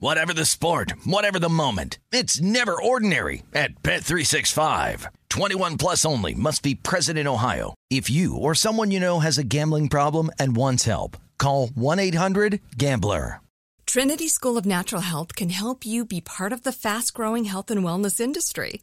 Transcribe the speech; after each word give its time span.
Whatever 0.00 0.32
the 0.32 0.44
sport, 0.44 0.92
whatever 1.04 1.40
the 1.40 1.48
moment. 1.48 1.98
It's 2.12 2.40
never 2.40 2.80
ordinary 2.80 3.42
at 3.52 3.82
Bet365. 3.82 5.06
21 5.28 5.76
plus 5.76 6.04
only 6.04 6.34
must 6.34 6.62
be 6.62 6.76
present 6.76 7.18
in 7.18 7.26
Ohio. 7.26 7.74
If 7.90 8.08
you 8.08 8.36
or 8.36 8.54
someone 8.54 8.92
you 8.92 9.00
know 9.00 9.18
has 9.18 9.38
a 9.38 9.44
gambling 9.44 9.88
problem 9.88 10.30
and 10.38 10.54
wants 10.54 10.84
help, 10.84 11.16
call 11.36 11.66
1-800-GAMBLER. 11.68 13.40
Trinity 13.86 14.28
School 14.28 14.56
of 14.56 14.66
Natural 14.66 15.00
Health 15.00 15.34
can 15.34 15.48
help 15.48 15.84
you 15.84 16.04
be 16.04 16.20
part 16.20 16.52
of 16.52 16.62
the 16.62 16.72
fast 16.72 17.12
growing 17.14 17.46
health 17.46 17.68
and 17.68 17.82
wellness 17.82 18.20
industry. 18.20 18.82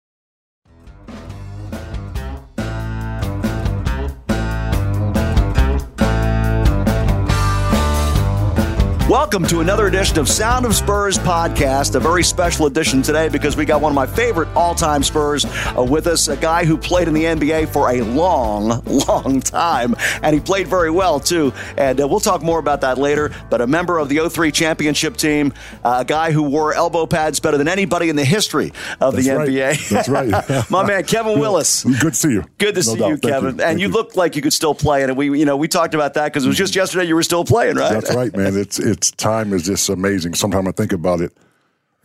Welcome 9.11 9.45
to 9.47 9.59
another 9.59 9.87
edition 9.87 10.19
of 10.19 10.29
Sound 10.29 10.65
of 10.65 10.73
Spurs 10.73 11.17
podcast, 11.17 11.95
a 11.95 11.99
very 11.99 12.23
special 12.23 12.65
edition 12.65 13.01
today 13.01 13.27
because 13.27 13.57
we 13.57 13.65
got 13.65 13.81
one 13.81 13.91
of 13.91 13.93
my 13.93 14.05
favorite 14.05 14.47
all 14.55 14.73
time 14.73 15.03
Spurs 15.03 15.43
uh, 15.43 15.83
with 15.83 16.07
us, 16.07 16.29
a 16.29 16.37
guy 16.37 16.63
who 16.63 16.77
played 16.77 17.09
in 17.09 17.13
the 17.13 17.25
NBA 17.25 17.67
for 17.73 17.91
a 17.91 18.03
long, 18.03 18.81
long 19.09 19.41
time, 19.41 19.95
and 20.23 20.33
he 20.33 20.39
played 20.39 20.69
very 20.69 20.89
well 20.89 21.19
too. 21.19 21.51
And 21.75 21.99
uh, 21.99 22.07
we'll 22.07 22.21
talk 22.21 22.41
more 22.41 22.57
about 22.57 22.79
that 22.81 22.97
later. 22.97 23.35
But 23.49 23.59
a 23.59 23.67
member 23.67 23.97
of 23.97 24.07
the 24.07 24.29
03 24.29 24.49
championship 24.49 25.17
team, 25.17 25.51
uh, 25.83 25.97
a 25.99 26.05
guy 26.05 26.31
who 26.31 26.43
wore 26.43 26.73
elbow 26.73 27.05
pads 27.05 27.41
better 27.41 27.57
than 27.57 27.67
anybody 27.67 28.07
in 28.07 28.15
the 28.15 28.23
history 28.23 28.71
of 29.01 29.15
That's 29.15 29.27
the 29.27 29.35
right. 29.35 29.49
NBA. 29.49 29.89
That's 29.89 30.07
right. 30.07 30.69
my 30.71 30.85
man, 30.85 31.03
Kevin 31.03 31.37
Willis. 31.37 31.83
Good 31.83 32.13
to 32.13 32.13
see 32.13 32.31
you. 32.31 32.45
Good 32.59 32.75
to 32.75 32.79
No 32.79 32.93
see 32.93 32.99
doubt. 32.99 33.09
you, 33.09 33.17
Thank 33.17 33.33
Kevin. 33.33 33.57
Thank 33.57 33.71
and 33.71 33.81
you, 33.81 33.89
look 33.89 34.15
like 34.15 34.37
you 34.37 34.41
could 34.41 34.53
still 34.53 34.73
play. 34.73 35.03
And 35.03 35.17
we, 35.17 35.37
you 35.37 35.43
know, 35.43 35.57
we 35.57 35.67
talked 35.67 35.95
about 35.95 36.13
that 36.13 36.31
because 36.31 36.45
it 36.45 36.47
was 36.47 36.57
just 36.57 36.77
yesterday 36.77 37.09
you 37.09 37.15
were 37.15 37.23
still 37.23 37.43
playing, 37.43 37.75
right? 37.75 37.91
That's 37.91 38.15
right, 38.15 38.33
man. 38.33 38.55
It's 38.55 38.79
it's 38.79 39.00
time 39.09 39.53
is 39.53 39.63
just 39.63 39.89
amazing. 39.89 40.35
Sometimes 40.35 40.67
I 40.67 40.71
think 40.71 40.91
about 40.93 41.21
it, 41.21 41.35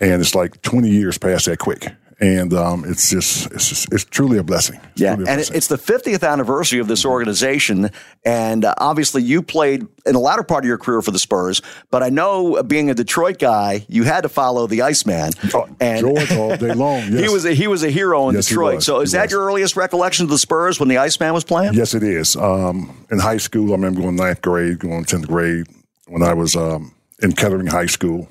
and 0.00 0.20
it's 0.22 0.34
like 0.34 0.62
twenty 0.62 0.88
years 0.90 1.18
past 1.18 1.44
that 1.46 1.58
quick, 1.58 1.86
and 2.20 2.54
um, 2.54 2.84
it's 2.86 3.10
just 3.10 3.50
it's 3.52 3.68
just, 3.68 3.92
it's 3.92 4.04
truly 4.04 4.38
a 4.38 4.42
blessing. 4.42 4.80
It's 4.92 5.00
Yeah, 5.02 5.10
a 5.10 5.16
and 5.16 5.24
blessing. 5.26 5.56
it's 5.56 5.66
the 5.66 5.76
50th 5.76 6.26
anniversary 6.26 6.78
of 6.78 6.88
this 6.88 7.04
organization, 7.04 7.90
and 8.24 8.64
uh, 8.64 8.74
obviously 8.78 9.22
you 9.22 9.42
played 9.42 9.86
in 10.06 10.12
the 10.14 10.18
latter 10.20 10.42
part 10.42 10.64
of 10.64 10.68
your 10.68 10.78
career 10.78 11.02
for 11.02 11.10
the 11.10 11.18
Spurs. 11.18 11.60
But 11.90 12.02
I 12.02 12.08
know, 12.08 12.56
uh, 12.56 12.62
being 12.62 12.88
a 12.90 12.94
Detroit 12.94 13.38
guy, 13.38 13.84
you 13.88 14.04
had 14.04 14.22
to 14.22 14.28
follow 14.30 14.66
the 14.66 14.80
Iceman, 14.82 15.32
Oh, 15.52 15.68
George 15.80 16.32
all 16.32 16.56
day 16.56 16.72
long. 16.72 17.02
he 17.12 17.28
was 17.28 17.44
a, 17.44 17.52
he 17.52 17.66
was 17.66 17.82
a 17.82 17.90
hero 17.90 18.28
in 18.30 18.34
Yes, 18.36 18.46
Detroit. 18.48 18.82
So, 18.82 19.00
is 19.00 19.12
He 19.12 19.18
that 19.18 19.24
was. 19.24 19.32
your 19.32 19.44
earliest 19.44 19.76
recollection 19.76 20.24
of 20.24 20.30
the 20.30 20.38
Spurs 20.38 20.78
when 20.80 20.88
the 20.88 20.96
Iceman 20.98 21.34
was 21.34 21.44
playing? 21.44 21.74
Yes, 21.74 21.92
it 21.94 22.02
is. 22.02 22.34
Um, 22.36 23.04
in 23.10 23.18
high 23.18 23.36
school, 23.38 23.68
I 23.70 23.72
remember 23.72 24.00
going 24.02 24.16
ninth 24.16 24.40
grade, 24.42 24.78
going 24.78 25.04
tenth 25.04 25.26
grade. 25.28 25.66
When 26.08 26.22
I 26.22 26.34
was 26.34 26.54
um, 26.54 26.94
in 27.20 27.32
Kettering 27.32 27.66
High 27.66 27.86
School, 27.86 28.28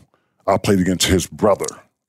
I 0.47 0.57
played 0.57 0.79
against 0.79 1.07
his 1.07 1.27
brother, 1.27 1.65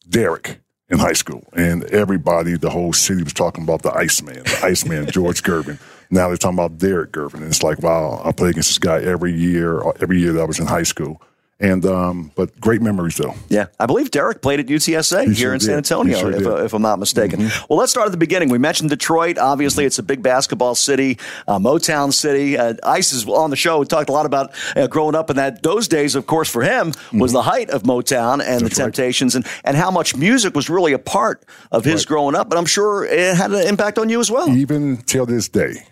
Derek, 0.09 0.61
in 0.89 0.99
high 0.99 1.15
school, 1.15 1.43
and 1.55 1.83
everybody, 1.85 2.57
the 2.57 2.71
whole 2.71 2.93
city 2.93 3.25
was 3.25 3.33
talking 3.33 3.65
about 3.65 3.83
the 3.83 3.93
Iceman, 3.93 4.45
the 4.45 4.61
Iceman, 4.63 5.07
George 5.11 5.43
Gervin. 5.43 5.81
Now 6.11 6.29
they're 6.29 6.37
talking 6.37 6.59
about 6.59 6.79
Derek 6.79 7.11
Gervin, 7.11 7.41
and 7.41 7.47
it's 7.47 7.65
like, 7.65 7.83
wow, 7.83 8.23
I 8.25 8.31
played 8.31 8.51
against 8.51 8.71
this 8.71 8.79
guy 8.79 9.03
every 9.03 9.33
year, 9.33 9.83
every 10.01 10.21
year 10.21 10.33
that 10.35 10.43
I 10.43 10.45
was 10.45 10.61
in 10.61 10.67
high 10.67 10.85
school. 10.85 11.21
And 11.59 11.87
um, 11.87 12.33
but 12.37 12.61
great 12.61 12.83
memories 12.83 13.17
though. 13.17 13.35
Yeah, 13.49 13.67
I 13.81 13.87
believe 13.87 14.11
Derek 14.11 14.43
played 14.43 14.61
at 14.61 14.67
UTSA 14.67 15.21
He 15.21 15.27
here 15.29 15.35
sure 15.37 15.55
in 15.55 15.61
San. 15.61 15.77
Antonio, 15.79 16.19
sure 16.19 16.31
if. 16.31 16.43
Mm-hmm. 16.43 16.47
uh, 16.53 16.57
if 16.65 16.75
I'm 16.75 16.83
not 16.83 16.99
mistaken. 16.99 17.49
Well, 17.71 17.79
let's 17.79 17.91
start 17.91 18.05
at 18.05 18.11
the 18.13 18.19
beginning. 18.19 18.51
We 18.51 18.59
mentioned 18.59 18.91
Detroit. 18.91 19.39
Obviously, 19.39 19.87
it's 19.87 19.99
a 19.99 20.03
big 20.03 20.23
basketball 20.23 20.75
city, 20.75 21.17
uh, 21.49 21.59
Motown 21.59 22.13
city. 22.13 22.59
Uh, 22.59 22.75
Ice 22.85 23.15
is 23.15 23.27
on 23.27 23.49
the 23.49 23.57
show. 23.57 23.79
We 23.79 23.87
talked 23.87 24.11
a 24.11 24.13
lot 24.13 24.27
about 24.27 24.53
uh, 24.77 24.87
growing 24.87 25.15
up 25.15 25.31
in 25.31 25.37
that. 25.37 25.63
Those 25.63 25.89
days, 25.89 26.15
of 26.15 26.27
course, 26.27 26.51
for 26.51 26.63
him 26.63 26.93
was 27.15 27.33
the 27.33 27.43
height 27.43 27.71
of 27.71 27.85
Motown 27.85 28.43
and 28.45 28.61
the 28.61 28.67
Mm-hmm. 28.67 28.83
Right. 28.83 28.87
Temptations, 28.87 29.35
and, 29.35 29.47
and 29.65 29.77
how 29.79 29.91
much 29.91 30.15
music 30.15 30.55
was 30.55 30.69
really 30.69 30.93
a 30.93 30.99
part 30.99 31.43
of 31.73 31.85
his 31.87 32.03
Right. 32.03 32.09
growing 32.09 32.35
up. 32.35 32.51
But 32.51 32.59
I'm 32.59 32.67
sure 32.67 33.07
it 33.07 33.35
had 33.35 33.51
an 33.53 33.67
impact 33.67 33.99
on 33.99 34.11
you 34.11 34.21
as 34.21 34.31
well. 34.31 34.51
even 34.51 34.99
till 34.99 35.25
this 35.25 35.49
day, 35.49 35.87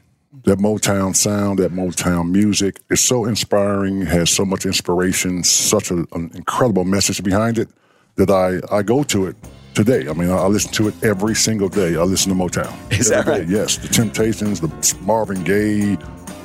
that 0.44 0.58
Motown 0.58 1.14
sound, 1.16 1.58
that 1.60 1.72
Motown 1.72 2.30
music 2.30 2.80
is 2.90 3.00
so 3.00 3.24
inspiring, 3.24 4.02
has 4.02 4.30
so 4.30 4.44
much 4.44 4.66
inspiration, 4.66 5.42
such 5.44 5.90
a, 5.90 6.04
an 6.12 6.30
incredible 6.34 6.84
message 6.84 7.22
behind 7.22 7.58
it 7.58 7.68
that 8.16 8.30
I, 8.30 8.60
I 8.76 8.82
go 8.82 9.02
to 9.04 9.26
it 9.26 9.36
today. 9.74 10.08
I 10.08 10.12
mean, 10.12 10.30
I, 10.30 10.36
I 10.36 10.46
listen 10.46 10.72
to 10.72 10.88
it 10.88 10.94
every 11.02 11.34
single 11.34 11.68
day. 11.68 11.96
I 11.96 12.02
listen 12.02 12.36
to 12.36 12.38
Motown. 12.44 12.74
Is 12.98 13.08
that 13.08 13.26
right? 13.26 13.46
day, 13.46 13.52
Yes. 13.52 13.76
The 13.78 13.88
Temptations, 13.88 14.60
the 14.60 14.96
Marvin 15.02 15.42
Gaye. 15.44 15.96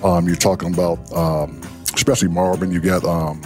Um, 0.03 0.27
you're 0.27 0.35
talking 0.37 0.73
about, 0.73 1.11
um, 1.13 1.59
especially 1.93 2.29
Marvin. 2.29 2.71
You 2.71 2.79
got 2.79 3.03
um, 3.03 3.41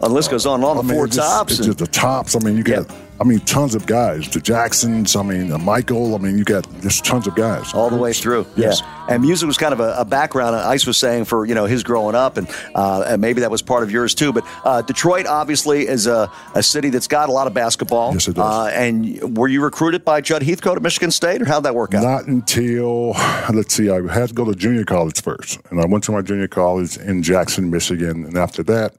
the 0.00 0.08
list 0.08 0.30
goes 0.30 0.44
on 0.46 0.56
and 0.56 0.64
on. 0.64 0.76
I 0.78 0.80
The 0.82 0.88
mean, 0.88 0.96
four 0.96 1.06
it's 1.06 1.16
just- 1.16 1.28
tops. 1.28 1.52
It's 1.58 1.66
just 1.66 1.78
the 1.78 1.86
tops. 1.86 2.34
I 2.34 2.40
mean, 2.40 2.56
you 2.56 2.64
got. 2.64 2.90
Yeah. 2.90 2.96
I 3.18 3.24
mean, 3.24 3.40
tons 3.40 3.74
of 3.74 3.86
guys. 3.86 4.28
The 4.28 4.40
Jacksons. 4.40 5.16
I 5.16 5.22
mean, 5.22 5.48
Michael. 5.64 6.14
I 6.14 6.18
mean, 6.18 6.36
you 6.36 6.44
got 6.44 6.66
just 6.82 7.04
tons 7.04 7.26
of 7.26 7.34
guys 7.34 7.72
all 7.72 7.88
the 7.88 7.96
way 7.96 8.12
through. 8.12 8.46
Yes. 8.56 8.80
Yeah. 8.80 9.06
And 9.08 9.22
music 9.22 9.46
was 9.46 9.56
kind 9.56 9.72
of 9.72 9.80
a, 9.80 9.94
a 9.98 10.04
background. 10.04 10.56
Ice 10.56 10.86
was 10.86 10.98
saying 10.98 11.24
for 11.24 11.46
you 11.46 11.54
know 11.54 11.64
his 11.64 11.82
growing 11.82 12.14
up, 12.14 12.36
and, 12.36 12.48
uh, 12.74 13.04
and 13.06 13.20
maybe 13.20 13.40
that 13.40 13.50
was 13.50 13.62
part 13.62 13.82
of 13.82 13.90
yours 13.90 14.14
too. 14.14 14.32
But 14.32 14.44
uh, 14.64 14.82
Detroit 14.82 15.26
obviously 15.26 15.86
is 15.86 16.06
a, 16.06 16.30
a 16.54 16.62
city 16.62 16.90
that's 16.90 17.06
got 17.06 17.28
a 17.28 17.32
lot 17.32 17.46
of 17.46 17.54
basketball. 17.54 18.12
Yes, 18.12 18.28
it 18.28 18.34
does. 18.34 18.44
Uh, 18.44 18.70
and 18.74 19.36
were 19.36 19.48
you 19.48 19.62
recruited 19.62 20.04
by 20.04 20.20
Judd 20.20 20.42
Heathcote 20.42 20.76
at 20.76 20.82
Michigan 20.82 21.10
State, 21.10 21.40
or 21.40 21.46
how'd 21.46 21.62
that 21.62 21.74
work 21.74 21.94
out? 21.94 22.02
Not 22.02 22.26
until 22.26 23.12
let's 23.52 23.74
see, 23.74 23.88
I 23.90 24.02
had 24.12 24.28
to 24.28 24.34
go 24.34 24.44
to 24.44 24.54
junior 24.54 24.84
college 24.84 25.22
first, 25.22 25.60
and 25.70 25.80
I 25.80 25.86
went 25.86 26.04
to 26.04 26.12
my 26.12 26.20
junior 26.20 26.48
college 26.48 26.96
in 26.98 27.22
Jackson, 27.22 27.70
Michigan, 27.70 28.24
and 28.24 28.36
after 28.36 28.62
that, 28.64 28.94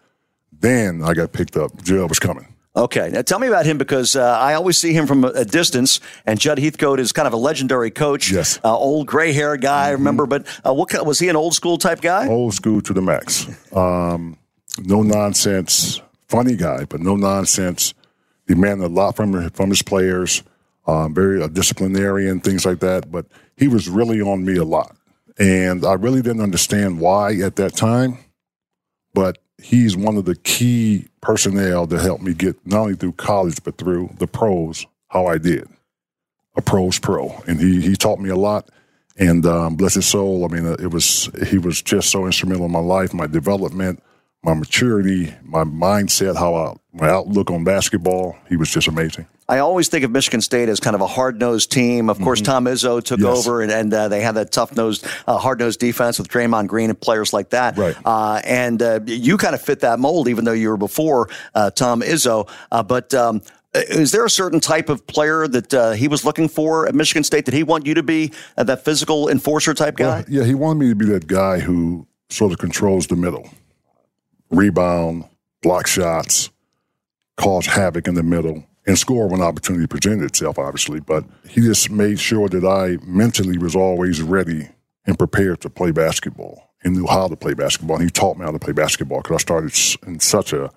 then 0.51 1.03
I 1.03 1.13
got 1.13 1.33
picked 1.33 1.55
up. 1.57 1.83
Jill 1.83 2.07
was 2.07 2.19
coming. 2.19 2.47
Okay, 2.77 3.09
now 3.09 3.23
tell 3.23 3.39
me 3.39 3.47
about 3.47 3.65
him 3.65 3.79
because 3.79 4.15
uh, 4.15 4.37
I 4.39 4.53
always 4.53 4.77
see 4.77 4.93
him 4.93 5.07
from 5.07 5.23
a, 5.23 5.43
distance, 5.43 5.99
and 6.27 6.39
Judd 6.39 6.59
Heathcote 6.59 6.99
is 6.99 7.11
kind 7.11 7.27
of 7.27 7.33
a 7.33 7.37
legendary 7.37 7.89
coach. 7.89 8.29
Yes. 8.31 8.59
uh, 8.63 8.77
old 8.77 9.07
gray 9.07 9.33
hair 9.33 9.57
guy. 9.57 9.87
I 9.87 9.91
remember, 9.91 10.27
but 10.27 10.45
uh, 10.63 10.75
what 10.75 10.89
kind, 10.89 11.05
was 11.05 11.17
he 11.17 11.27
an 11.27 11.35
old 11.35 11.55
school 11.55 11.79
type 11.79 12.01
guy? 12.01 12.27
Old 12.27 12.53
school 12.53 12.79
to 12.81 12.93
the 12.93 13.01
max. 13.01 13.47
Um, 13.75 14.37
no 14.83 15.01
nonsense, 15.01 15.99
funny 16.27 16.55
guy, 16.55 16.85
but 16.85 17.01
no 17.01 17.15
nonsense. 17.15 17.95
Demanded 18.45 18.85
a 18.85 18.93
lot 18.93 19.15
from 19.15 19.49
from 19.49 19.69
his 19.69 19.81
players. 19.81 20.43
Um, 20.85 21.15
very 21.15 21.41
a 21.41 21.49
disciplinarian, 21.49 22.39
things 22.41 22.63
like 22.63 22.79
that. 22.79 23.11
But 23.11 23.25
he 23.57 23.67
was 23.67 23.89
really 23.89 24.21
on 24.21 24.45
me 24.45 24.55
a 24.55 24.63
lot, 24.63 24.95
and 25.39 25.83
I 25.83 25.93
really 25.93 26.21
didn't 26.21 26.43
understand 26.43 26.99
why 26.99 27.33
at 27.41 27.55
that 27.55 27.75
time. 27.75 28.19
But 29.13 29.39
he's 29.61 29.97
one 29.97 30.17
of 30.17 30.25
the 30.25 30.35
key 30.35 31.07
personnel 31.21 31.87
that 31.87 32.01
helped 32.01 32.23
me 32.23 32.33
get 32.33 32.55
not 32.65 32.81
only 32.81 32.95
through 32.95 33.13
college 33.13 33.63
but 33.63 33.77
through 33.77 34.09
the 34.19 34.27
pros 34.27 34.85
how 35.09 35.25
I 35.27 35.37
did, 35.37 35.67
a 36.55 36.61
pros 36.61 36.99
pro, 36.99 37.41
and 37.47 37.59
he 37.59 37.81
he 37.81 37.95
taught 37.95 38.19
me 38.19 38.29
a 38.29 38.35
lot. 38.35 38.69
And 39.19 39.47
um, 39.47 39.75
bless 39.75 39.95
his 39.95 40.05
soul, 40.05 40.45
I 40.45 40.47
mean, 40.53 40.67
uh, 40.67 40.75
it 40.79 40.91
was 40.91 41.29
he 41.47 41.57
was 41.57 41.81
just 41.81 42.11
so 42.11 42.27
instrumental 42.27 42.65
in 42.65 42.71
my 42.71 42.79
life, 42.79 43.15
my 43.15 43.25
development, 43.25 44.03
my 44.43 44.53
maturity, 44.53 45.33
my 45.43 45.63
mindset, 45.63 46.35
how 46.35 46.53
I, 46.53 46.75
my 46.93 47.09
outlook 47.09 47.49
on 47.49 47.63
basketball. 47.63 48.35
He 48.47 48.55
was 48.57 48.69
just 48.69 48.87
amazing. 48.87 49.25
I 49.49 49.59
always 49.59 49.87
think 49.87 50.03
of 50.03 50.11
Michigan 50.11 50.41
State 50.41 50.67
as 50.67 50.79
kind 50.79 50.93
of 50.95 51.01
a 51.01 51.07
hard 51.07 51.39
nosed 51.39 51.71
team. 51.71 52.09
Of 52.09 52.19
course, 52.19 52.41
Tom 52.41 52.65
Izzo 52.65 53.01
took 53.01 53.19
Mm-hmm. 53.19 53.27
Yes. 53.35 53.47
over, 53.47 53.61
and, 53.61 53.71
and 53.71 53.93
uh, 53.93 54.07
they 54.09 54.21
had 54.21 54.35
that 54.35 54.51
tough 54.51 54.75
nosed, 54.75 55.05
uh, 55.25 55.37
hard 55.37 55.59
nosed 55.59 55.79
defense 55.79 56.19
with 56.19 56.27
Draymond 56.27 56.67
Green 56.67 56.89
and 56.89 56.99
players 56.99 57.31
like 57.33 57.49
that. 57.51 57.77
Right. 57.77 57.95
Uh, 58.05 58.41
and 58.43 58.81
uh, 58.81 58.99
you 59.05 59.37
kind 59.37 59.55
of 59.55 59.61
fit 59.61 59.79
that 59.79 59.99
mold, 59.99 60.27
even 60.27 60.43
though 60.45 60.51
you 60.51 60.69
were 60.69 60.77
before 60.77 61.29
uh, 61.55 61.71
Tom 61.71 62.01
Izzo. 62.01 62.49
Uh, 62.71 62.83
but 62.83 63.13
um, 63.13 63.41
is 63.73 64.11
there 64.11 64.25
a 64.25 64.29
certain 64.29 64.59
type 64.59 64.89
of 64.89 65.07
player 65.07 65.47
that 65.47 65.73
uh, 65.73 65.91
he 65.91 66.07
was 66.07 66.25
looking 66.25 66.47
for 66.49 66.87
at 66.87 66.93
Michigan 66.93 67.23
State? 67.23 67.45
Did 67.45 67.53
he 67.53 67.63
want 67.63 67.85
you 67.87 67.93
to 67.93 68.03
be 68.03 68.33
uh, 68.57 68.63
that 68.65 68.83
physical 68.83 69.29
enforcer 69.29 69.73
type 69.73 69.95
guy? 69.95 70.05
Well, 70.05 70.25
yeah, 70.27 70.43
he 70.43 70.55
wanted 70.55 70.79
me 70.79 70.89
to 70.89 70.95
be 70.95 71.05
that 71.05 71.25
guy 71.27 71.59
who 71.59 72.05
sort 72.29 72.51
of 72.51 72.57
controls 72.57 73.07
the 73.07 73.15
middle, 73.15 73.49
rebound, 74.49 75.25
block 75.61 75.87
shots, 75.87 76.49
cause 77.37 77.67
havoc 77.67 78.07
in 78.07 78.15
the 78.15 78.23
middle, 78.23 78.65
and 78.85 78.97
score 78.97 79.27
when 79.27 79.41
opportunity 79.41 79.85
presented 79.87 80.25
itself, 80.25 80.57
obviously. 80.57 80.99
But 80.99 81.25
he 81.47 81.61
just 81.61 81.91
made 81.91 82.19
sure 82.19 82.49
that 82.49 82.65
I 82.65 82.97
mentally 83.05 83.57
was 83.57 83.75
always 83.75 84.21
ready 84.21 84.69
and 85.05 85.17
prepared 85.17 85.61
to 85.61 85.69
play 85.69 85.91
basketball 85.91 86.73
and 86.83 86.95
knew 86.95 87.07
how 87.07 87.27
to 87.27 87.35
play 87.35 87.53
basketball. 87.53 87.97
And 87.97 88.05
he 88.05 88.09
taught 88.09 88.37
me 88.37 88.45
how 88.45 88.51
to 88.51 88.59
play 88.59 88.73
basketball 88.73 89.21
because 89.21 89.35
I 89.35 89.39
started 89.39 90.07
in 90.07 90.19
such 90.19 90.53
a 90.53 90.71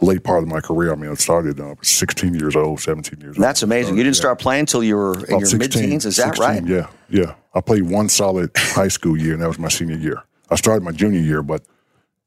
late 0.00 0.24
part 0.24 0.42
of 0.42 0.48
my 0.48 0.60
career. 0.60 0.92
I 0.92 0.96
mean, 0.96 1.10
I 1.10 1.14
started 1.14 1.60
uh, 1.60 1.74
16 1.82 2.34
years 2.34 2.54
old, 2.54 2.80
17 2.80 3.20
years 3.20 3.36
old. 3.36 3.44
That's 3.44 3.62
amazing. 3.62 3.96
you 3.96 4.02
didn't 4.02 4.16
yeah. 4.16 4.20
start 4.20 4.38
playing 4.38 4.60
until 4.60 4.84
you 4.84 4.96
were 4.96 5.24
in 5.26 5.40
your 5.40 5.56
mid 5.56 5.72
teens, 5.72 6.04
is 6.04 6.16
that 6.16 6.36
16, 6.36 6.46
right? 6.46 6.66
Yeah, 6.66 6.88
yeah. 7.08 7.34
I 7.54 7.60
played 7.60 7.84
one 7.84 8.08
solid 8.08 8.50
high 8.56 8.88
school 8.88 9.16
year, 9.16 9.32
and 9.32 9.42
that 9.42 9.48
was 9.48 9.58
my 9.58 9.68
senior 9.68 9.96
year. 9.96 10.22
I 10.50 10.56
started 10.56 10.84
my 10.84 10.92
junior 10.92 11.20
year, 11.20 11.42
but 11.42 11.62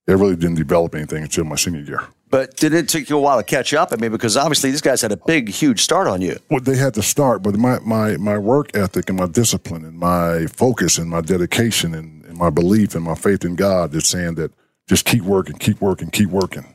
it 0.08 0.14
really 0.14 0.36
didn't 0.36 0.56
develop 0.56 0.96
anything 0.96 1.24
until 1.24 1.46
my 1.46 1.56
senior 1.56 1.82
year. 1.82 2.04
But 2.30 2.56
did 2.58 2.74
it 2.74 2.88
take 2.88 3.10
you 3.10 3.18
a 3.18 3.22
while 3.22 3.38
to 3.38 3.44
catch 3.44 3.74
up? 3.74 3.92
I 3.92 3.96
mean, 3.96 4.12
because 4.12 4.38
obviously 4.38 4.70
these 4.72 4.82
guys 4.82 5.02
had 5.02 5.12
a 5.12 5.18
big, 5.18 5.50
huge 5.50 5.82
start 5.82 6.08
on 6.08 6.22
you. 6.22 6.38
Well, 6.50 6.60
they 6.60 6.78
had 6.78 6.94
to 6.96 7.02
start, 7.02 7.42
but 7.42 7.56
my, 7.56 7.80
my, 7.80 8.18
my 8.18 8.38
work 8.38 8.76
ethic 8.76 9.10
and 9.10 9.18
my 9.18 9.26
discipline 9.28 9.84
and 9.84 9.98
my 9.98 10.46
focus 10.48 10.98
and 10.98 11.10
my 11.10 11.22
dedication 11.22 11.94
and, 11.96 12.24
and 12.26 12.38
my 12.38 12.50
belief 12.50 12.94
and 12.94 13.04
my 13.04 13.16
faith 13.16 13.44
in 13.44 13.56
God 13.56 13.96
is 13.96 14.08
saying 14.08 14.36
that 14.36 14.52
just 14.88 15.06
keep 15.06 15.24
working, 15.24 15.58
keep 15.58 15.82
working, 15.82 16.10
keep 16.10 16.30
working. 16.30 16.66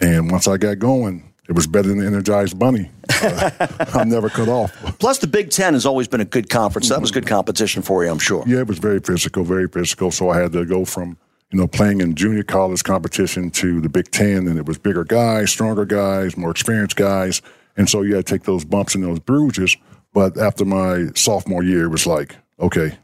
And 0.00 0.30
once 0.30 0.46
I 0.46 0.56
got 0.56 0.78
going, 0.78 1.32
it 1.48 1.52
was 1.52 1.66
better 1.66 1.88
than 1.88 1.98
the 1.98 2.04
Energizer 2.04 2.56
Bunny. 2.56 2.90
Uh, 3.20 3.50
I 3.94 4.04
never 4.04 4.28
cut 4.28 4.48
off. 4.48 4.72
Plus, 4.98 5.18
the 5.18 5.26
Big 5.26 5.50
Ten 5.50 5.74
has 5.74 5.84
always 5.84 6.06
been 6.06 6.20
a 6.20 6.24
good 6.24 6.48
conference. 6.48 6.88
That 6.88 7.00
was 7.00 7.10
good 7.10 7.26
competition 7.26 7.82
for 7.82 8.04
you, 8.04 8.10
I'm 8.10 8.20
sure. 8.20 8.44
Yeah, 8.46 8.60
it 8.60 8.68
was 8.68 8.78
very 8.78 9.00
physical, 9.00 9.42
very 9.42 9.68
physical. 9.68 10.12
So 10.12 10.30
I 10.30 10.38
had 10.38 10.52
to 10.52 10.64
go 10.64 10.84
from 10.84 11.18
you 11.52 11.58
know, 11.58 11.68
playing 11.68 12.00
in 12.00 12.14
junior 12.14 12.42
college 12.42 12.82
competition 12.82 13.50
to 13.50 13.80
the 13.80 13.88
Big 13.88 14.10
Ten, 14.10 14.48
and 14.48 14.58
it 14.58 14.64
was 14.64 14.78
bigger 14.78 15.04
guys, 15.04 15.50
stronger 15.50 15.84
guys, 15.84 16.36
more 16.36 16.50
experienced 16.50 16.96
guys, 16.96 17.42
and 17.76 17.88
so 17.88 18.00
you 18.00 18.16
had 18.16 18.26
to 18.26 18.34
take 18.34 18.44
those 18.44 18.64
bumps 18.64 18.94
and 18.94 19.04
those 19.04 19.20
bruises. 19.20 19.76
But 20.14 20.38
after 20.38 20.64
my 20.64 21.08
sophomore 21.14 21.62
year, 21.62 21.84
it 21.84 21.90
was 21.90 22.06
like, 22.06 22.36
okay, 22.58 22.98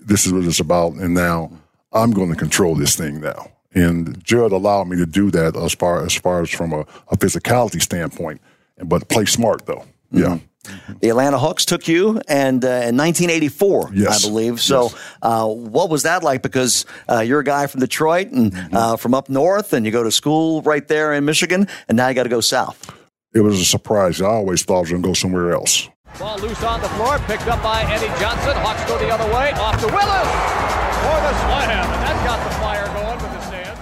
this 0.00 0.26
is 0.26 0.32
what 0.32 0.44
it's 0.44 0.58
about, 0.58 0.94
and 0.94 1.12
now 1.12 1.52
I'm 1.92 2.12
going 2.12 2.30
to 2.30 2.36
control 2.36 2.74
this 2.74 2.96
thing 2.96 3.20
now. 3.20 3.50
And 3.74 4.22
Judd 4.24 4.52
allowed 4.52 4.88
me 4.88 4.96
to 4.96 5.06
do 5.06 5.30
that 5.30 5.54
as 5.56 5.74
far 5.74 6.04
as 6.04 6.14
far 6.14 6.42
as 6.42 6.50
from 6.50 6.72
a, 6.72 6.80
a 7.08 7.16
physicality 7.16 7.80
standpoint, 7.80 8.40
but 8.84 9.08
play 9.08 9.26
smart 9.26 9.66
though. 9.66 9.84
Yeah. 10.10 10.24
Mm-hmm. 10.24 10.46
Mm-hmm. 10.64 10.92
The 11.00 11.08
Atlanta 11.08 11.38
Hawks 11.38 11.64
took 11.64 11.88
you, 11.88 12.20
and 12.28 12.64
uh, 12.64 12.68
in 12.68 12.96
1984, 12.96 13.90
yes. 13.94 14.24
I 14.24 14.28
believe. 14.28 14.60
So, 14.60 14.84
yes. 14.84 15.16
uh, 15.20 15.48
what 15.48 15.90
was 15.90 16.04
that 16.04 16.22
like? 16.22 16.42
Because 16.42 16.86
uh, 17.10 17.18
you're 17.20 17.40
a 17.40 17.44
guy 17.44 17.66
from 17.66 17.80
Detroit 17.80 18.28
and 18.28 18.52
mm-hmm. 18.52 18.76
Uh, 18.76 18.96
from 18.96 19.12
up 19.12 19.28
north, 19.28 19.72
and 19.72 19.84
you 19.84 19.90
go 19.90 20.04
to 20.04 20.12
school 20.12 20.62
right 20.62 20.86
there 20.86 21.12
in 21.14 21.24
Michigan, 21.24 21.66
and 21.88 21.96
now 21.96 22.08
you 22.08 22.14
got 22.14 22.22
to 22.24 22.28
go 22.28 22.40
south. 22.40 22.94
It 23.34 23.40
was 23.40 23.60
a 23.60 23.64
surprise. 23.64 24.20
I 24.20 24.26
always 24.26 24.62
thought 24.62 24.76
I 24.76 24.80
was 24.80 24.90
going 24.90 25.02
to 25.02 25.08
go 25.08 25.14
somewhere 25.14 25.52
else. 25.52 25.88
Ball 26.18 26.38
loose 26.38 26.62
on 26.62 26.80
the 26.80 26.88
floor, 26.90 27.18
picked 27.20 27.48
up 27.48 27.62
by 27.62 27.82
Eddie 27.82 28.06
Johnson. 28.20 28.54
Hawks 28.56 28.84
go 28.84 28.98
the 28.98 29.08
other 29.08 29.24
way, 29.34 29.50
off 29.52 29.80
to 29.80 29.86
Willis 29.86 30.72
for 31.02 31.18
the 31.18 31.32
slam, 31.40 31.84
and 31.90 32.02
that 32.04 32.24
got 32.24 32.38
the 32.44 32.54
fire 32.60 32.86
going 32.86 33.20
with 33.20 33.32
the 33.32 33.40
stands. 33.40 33.80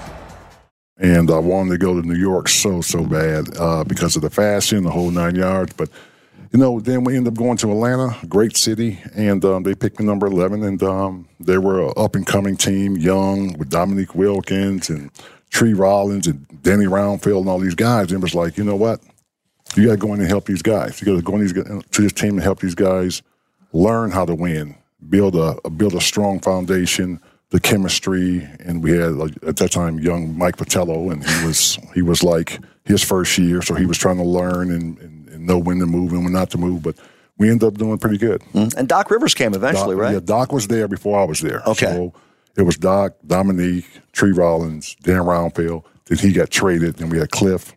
And 0.96 1.30
I 1.30 1.38
wanted 1.38 1.70
to 1.72 1.78
go 1.78 2.00
to 2.00 2.06
New 2.06 2.14
York 2.14 2.48
so 2.48 2.80
so 2.80 3.04
bad 3.04 3.48
uh, 3.58 3.84
because 3.84 4.16
of 4.16 4.22
the 4.22 4.30
fashion, 4.30 4.84
the 4.84 4.90
whole 4.90 5.10
nine 5.10 5.34
yards, 5.34 5.72
but 5.74 5.90
you 6.52 6.58
know, 6.58 6.80
then 6.80 7.04
we 7.04 7.16
ended 7.16 7.32
up 7.32 7.38
going 7.38 7.56
to 7.58 7.70
Atlanta, 7.70 8.16
great 8.28 8.56
city, 8.56 9.00
and 9.14 9.44
um, 9.44 9.62
they 9.62 9.74
picked 9.74 10.00
me 10.00 10.06
number 10.06 10.26
11. 10.26 10.64
And 10.64 10.82
um, 10.82 11.28
they 11.38 11.58
were 11.58 11.86
an 11.86 11.92
up 11.96 12.16
and 12.16 12.26
coming 12.26 12.56
team, 12.56 12.96
young, 12.96 13.56
with 13.56 13.70
Dominique 13.70 14.16
Wilkins 14.16 14.90
and 14.90 15.12
Tree 15.50 15.74
Rollins 15.74 16.26
and 16.26 16.44
Danny 16.62 16.86
Roundfield 16.86 17.40
and 17.40 17.48
all 17.48 17.60
these 17.60 17.76
guys. 17.76 18.10
And 18.10 18.20
it 18.20 18.22
was 18.22 18.34
like, 18.34 18.58
you 18.58 18.64
know 18.64 18.74
what? 18.74 19.00
You 19.76 19.86
got 19.86 19.92
to 19.92 19.96
go 19.98 20.12
in 20.12 20.20
and 20.20 20.28
help 20.28 20.46
these 20.46 20.62
guys. 20.62 21.00
You 21.00 21.06
got 21.06 21.16
to 21.16 21.22
go 21.22 21.36
in 21.36 21.40
these, 21.42 21.52
to 21.52 22.02
this 22.02 22.12
team 22.12 22.30
and 22.30 22.42
help 22.42 22.58
these 22.58 22.74
guys 22.74 23.22
learn 23.72 24.10
how 24.10 24.24
to 24.24 24.34
win, 24.34 24.74
build 25.08 25.36
a, 25.36 25.70
build 25.70 25.94
a 25.94 26.00
strong 26.00 26.40
foundation, 26.40 27.20
the 27.50 27.60
chemistry. 27.60 28.48
And 28.58 28.82
we 28.82 28.98
had 28.98 29.12
like, 29.12 29.34
at 29.46 29.56
that 29.58 29.70
time 29.70 30.00
young 30.00 30.36
Mike 30.36 30.56
Fratello, 30.56 31.10
and 31.10 31.24
he 31.24 31.46
was 31.46 31.78
he 31.94 32.02
was 32.02 32.24
like 32.24 32.58
his 32.84 33.04
first 33.04 33.38
year, 33.38 33.62
so 33.62 33.74
he 33.74 33.86
was 33.86 33.98
trying 33.98 34.16
to 34.16 34.24
learn 34.24 34.72
and 34.72 34.98
and 34.98 35.19
know 35.40 35.58
when 35.58 35.78
to 35.80 35.86
move 35.86 36.12
and 36.12 36.24
when 36.24 36.32
not 36.32 36.50
to 36.50 36.58
move. 36.58 36.82
But 36.82 36.96
we 37.38 37.50
ended 37.50 37.66
up 37.66 37.74
doing 37.74 37.98
pretty 37.98 38.18
good. 38.18 38.42
Mm-hmm. 38.52 38.78
And 38.78 38.88
Doc 38.88 39.10
Rivers 39.10 39.34
came 39.34 39.54
eventually, 39.54 39.96
Doc, 39.96 40.02
right? 40.02 40.12
Yeah, 40.14 40.20
Doc 40.20 40.52
was 40.52 40.68
there 40.68 40.88
before 40.88 41.18
I 41.20 41.24
was 41.24 41.40
there. 41.40 41.62
Okay. 41.66 41.86
So 41.86 42.12
it 42.56 42.62
was 42.62 42.76
Doc, 42.76 43.14
Dominique, 43.26 43.86
Tree 44.12 44.32
Rollins, 44.32 44.94
Dan 45.02 45.22
Roundfield. 45.22 45.84
Then 46.06 46.18
he 46.18 46.32
got 46.32 46.50
traded, 46.50 47.00
and 47.00 47.10
we 47.10 47.18
had 47.18 47.30
Cliff, 47.30 47.74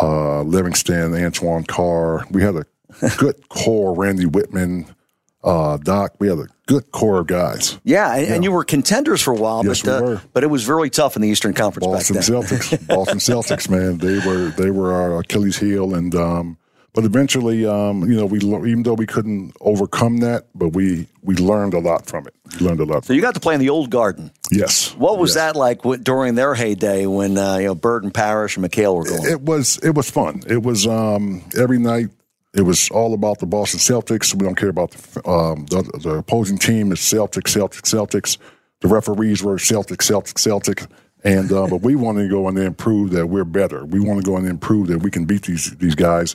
uh, 0.00 0.42
Livingston, 0.42 1.14
Antoine 1.14 1.64
Carr. 1.64 2.26
We 2.30 2.42
had 2.42 2.56
a 2.56 2.66
good 3.18 3.48
core, 3.48 3.96
Randy 3.96 4.26
Wittman, 4.26 4.94
uh, 5.42 5.76
Doc. 5.78 6.14
We 6.18 6.28
had 6.28 6.38
a 6.38 6.46
good 6.66 6.90
core 6.92 7.20
of 7.20 7.26
guys. 7.26 7.78
Yeah, 7.84 8.14
and, 8.14 8.26
yeah. 8.26 8.34
and 8.34 8.44
you 8.44 8.52
were 8.52 8.64
contenders 8.64 9.22
for 9.22 9.32
a 9.32 9.36
while, 9.36 9.64
yes, 9.64 9.82
but, 9.82 10.02
we 10.02 10.06
uh, 10.06 10.10
were. 10.10 10.22
but 10.32 10.44
it 10.44 10.48
was 10.48 10.68
really 10.68 10.90
tough 10.90 11.16
in 11.16 11.22
the 11.22 11.28
Eastern 11.28 11.54
Conference 11.54 11.86
Boston 11.86 12.16
back 12.16 12.24
then. 12.24 12.42
Celtics, 12.42 12.86
Boston 12.88 13.18
Celtics, 13.18 13.68
man, 13.68 13.98
they 13.98 14.18
were 14.26 14.50
they 14.50 14.70
were 14.70 14.92
our 14.92 15.20
Achilles 15.20 15.58
heel, 15.58 15.94
and 15.94 16.14
um, 16.14 16.56
but 16.92 17.04
eventually, 17.04 17.64
um, 17.66 18.02
you 18.10 18.16
know, 18.16 18.26
we 18.26 18.38
even 18.38 18.82
though 18.82 18.94
we 18.94 19.06
couldn't 19.06 19.52
overcome 19.60 20.18
that, 20.18 20.46
but 20.54 20.70
we 20.70 21.06
we 21.22 21.36
learned 21.36 21.74
a 21.74 21.78
lot 21.78 22.06
from 22.06 22.26
it. 22.26 22.34
We 22.58 22.66
learned 22.66 22.80
a 22.80 22.84
lot. 22.84 23.04
So 23.04 23.12
you 23.12 23.20
got 23.20 23.34
to 23.34 23.40
play 23.40 23.54
in 23.54 23.60
the 23.60 23.70
old 23.70 23.90
Garden. 23.90 24.32
Yes. 24.50 24.94
What 24.96 25.18
was 25.18 25.30
yes. 25.30 25.36
that 25.36 25.56
like 25.56 25.82
during 26.02 26.34
their 26.34 26.54
heyday 26.54 27.06
when 27.06 27.38
uh, 27.38 27.58
you 27.58 27.66
know 27.66 27.74
Bird 27.76 28.02
and 28.02 28.12
Parish 28.12 28.56
and 28.56 28.66
McHale 28.66 28.96
were 28.96 29.04
going? 29.04 29.24
It 29.24 29.40
was 29.40 29.78
it 29.78 29.94
was 29.94 30.10
fun. 30.10 30.42
It 30.48 30.62
was 30.62 30.86
um, 30.86 31.44
every 31.56 31.78
night. 31.78 32.08
It 32.52 32.62
was 32.62 32.90
all 32.90 33.14
about 33.14 33.38
the 33.38 33.46
Boston 33.46 33.78
Celtics. 33.78 34.34
We 34.34 34.44
don't 34.44 34.56
care 34.56 34.70
about 34.70 34.90
the, 34.90 35.28
um, 35.28 35.66
the, 35.66 35.82
the 36.02 36.14
opposing 36.16 36.58
team. 36.58 36.90
It's 36.90 37.12
Celtics, 37.12 37.56
Celtics, 37.56 37.82
Celtics. 37.82 38.38
The 38.80 38.88
referees 38.88 39.42
were 39.42 39.56
Celtics, 39.56 40.10
Celtics, 40.10 40.34
Celtics. 40.34 40.88
And 41.22 41.52
uh, 41.52 41.66
but 41.66 41.82
we 41.82 41.94
want 41.96 42.18
to 42.18 42.28
go 42.28 42.48
in 42.48 42.54
there 42.54 42.66
and 42.66 42.76
prove 42.76 43.10
that 43.10 43.26
we're 43.26 43.44
better. 43.44 43.84
We 43.84 44.00
want 44.00 44.24
to 44.24 44.28
go 44.28 44.36
in 44.36 44.44
there 44.44 44.50
and 44.50 44.60
prove 44.60 44.88
that 44.88 45.02
we 45.02 45.10
can 45.10 45.26
beat 45.26 45.42
these 45.42 45.76
these 45.76 45.94
guys 45.94 46.34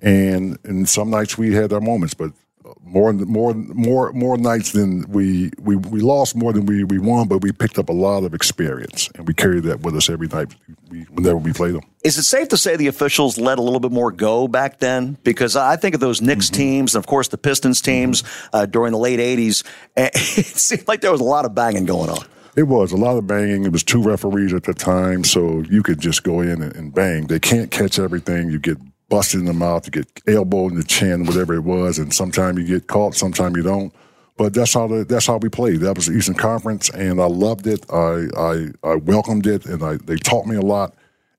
and 0.00 0.58
and 0.64 0.88
some 0.88 1.10
nights 1.10 1.36
we 1.36 1.54
had 1.54 1.72
our 1.72 1.80
moments, 1.80 2.14
but 2.14 2.32
more 2.82 3.12
more 3.12 3.54
more 3.54 4.12
more 4.12 4.36
nights 4.36 4.72
than 4.72 5.04
we 5.10 5.50
we 5.58 5.76
we 5.76 6.00
lost 6.00 6.34
more 6.34 6.52
than 6.52 6.66
we 6.66 6.84
we 6.84 6.98
won, 6.98 7.28
but 7.28 7.38
we 7.38 7.52
picked 7.52 7.78
up 7.78 7.88
a 7.88 7.92
lot 7.92 8.24
of 8.24 8.34
experience, 8.34 9.10
and 9.14 9.26
we 9.26 9.34
carried 9.34 9.64
that 9.64 9.80
with 9.80 9.96
us 9.96 10.08
every 10.08 10.28
night 10.28 10.54
we, 10.90 11.00
whenever 11.04 11.36
we 11.36 11.52
played 11.52 11.74
them. 11.74 11.82
Is 12.04 12.16
it 12.18 12.24
safe 12.24 12.48
to 12.48 12.56
say 12.56 12.76
the 12.76 12.86
officials 12.86 13.38
let 13.38 13.58
a 13.58 13.62
little 13.62 13.80
bit 13.80 13.92
more 13.92 14.10
go 14.10 14.48
back 14.48 14.78
then? 14.78 15.18
Because 15.24 15.56
I 15.56 15.76
think 15.76 15.94
of 15.94 16.00
those 16.00 16.22
Knicks 16.22 16.46
mm-hmm. 16.46 16.56
teams, 16.56 16.94
and 16.94 17.02
of 17.02 17.06
course 17.06 17.28
the 17.28 17.38
Pistons 17.38 17.80
teams 17.80 18.22
mm-hmm. 18.22 18.56
uh, 18.56 18.66
during 18.66 18.92
the 18.92 18.98
late 18.98 19.20
'80s. 19.20 19.64
It 19.96 20.44
seemed 20.46 20.86
like 20.86 21.00
there 21.00 21.12
was 21.12 21.20
a 21.20 21.24
lot 21.24 21.44
of 21.44 21.54
banging 21.54 21.84
going 21.84 22.10
on. 22.10 22.24
It 22.56 22.64
was 22.64 22.92
a 22.92 22.96
lot 22.96 23.16
of 23.16 23.26
banging. 23.26 23.64
It 23.64 23.72
was 23.72 23.84
two 23.84 24.02
referees 24.02 24.52
at 24.52 24.64
the 24.64 24.74
time, 24.74 25.22
so 25.24 25.60
you 25.70 25.82
could 25.82 26.00
just 26.00 26.24
go 26.24 26.40
in 26.40 26.62
and, 26.62 26.74
and 26.74 26.94
bang. 26.94 27.26
They 27.26 27.38
can't 27.38 27.70
catch 27.70 27.98
everything. 27.98 28.50
You 28.50 28.58
get 28.58 28.78
busted 29.08 29.40
in 29.40 29.46
the 29.46 29.52
mouth, 29.52 29.86
you 29.86 29.90
get 29.90 30.22
elbowed 30.26 30.72
in 30.72 30.78
the 30.78 30.84
chin, 30.84 31.26
whatever 31.26 31.54
it 31.54 31.62
was, 31.62 31.98
and 31.98 32.12
sometimes 32.12 32.58
you 32.58 32.66
get 32.66 32.86
caught, 32.86 33.14
sometimes 33.14 33.56
you 33.56 33.62
don't. 33.62 33.92
But 34.36 34.54
that's 34.54 34.74
how 34.74 34.86
the, 34.86 35.04
that's 35.04 35.26
how 35.26 35.38
we 35.38 35.48
played. 35.48 35.80
That 35.80 35.96
was 35.96 36.06
the 36.06 36.14
Eastern 36.14 36.36
Conference, 36.36 36.90
and 36.90 37.20
I 37.20 37.26
loved 37.26 37.66
it. 37.66 37.84
I 37.90 38.28
I, 38.36 38.68
I 38.84 38.94
welcomed 38.96 39.46
it, 39.46 39.66
and 39.66 39.82
I, 39.82 39.96
they 39.96 40.16
taught 40.16 40.46
me 40.46 40.56
a 40.56 40.62
lot. 40.62 40.94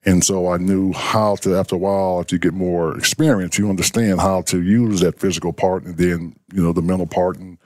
And 0.06 0.24
so 0.24 0.50
I 0.50 0.58
knew 0.58 0.94
how 0.94 1.36
to, 1.38 1.56
after 1.56 1.76
a 1.76 1.78
while, 1.78 2.22
if 2.22 2.32
you 2.32 2.40
get 2.40 2.54
more 2.54 2.98
experience, 2.98 3.58
you 3.58 3.70
understand 3.70 4.22
how 4.22 4.42
to 4.44 4.62
use 4.62 5.02
that 5.02 5.20
physical 5.20 5.52
part 5.52 5.84
and 5.84 5.98
then, 5.98 6.36
you 6.54 6.64
know, 6.64 6.72
the 6.72 6.82
mental 6.82 7.06
part 7.08 7.38
and 7.38 7.58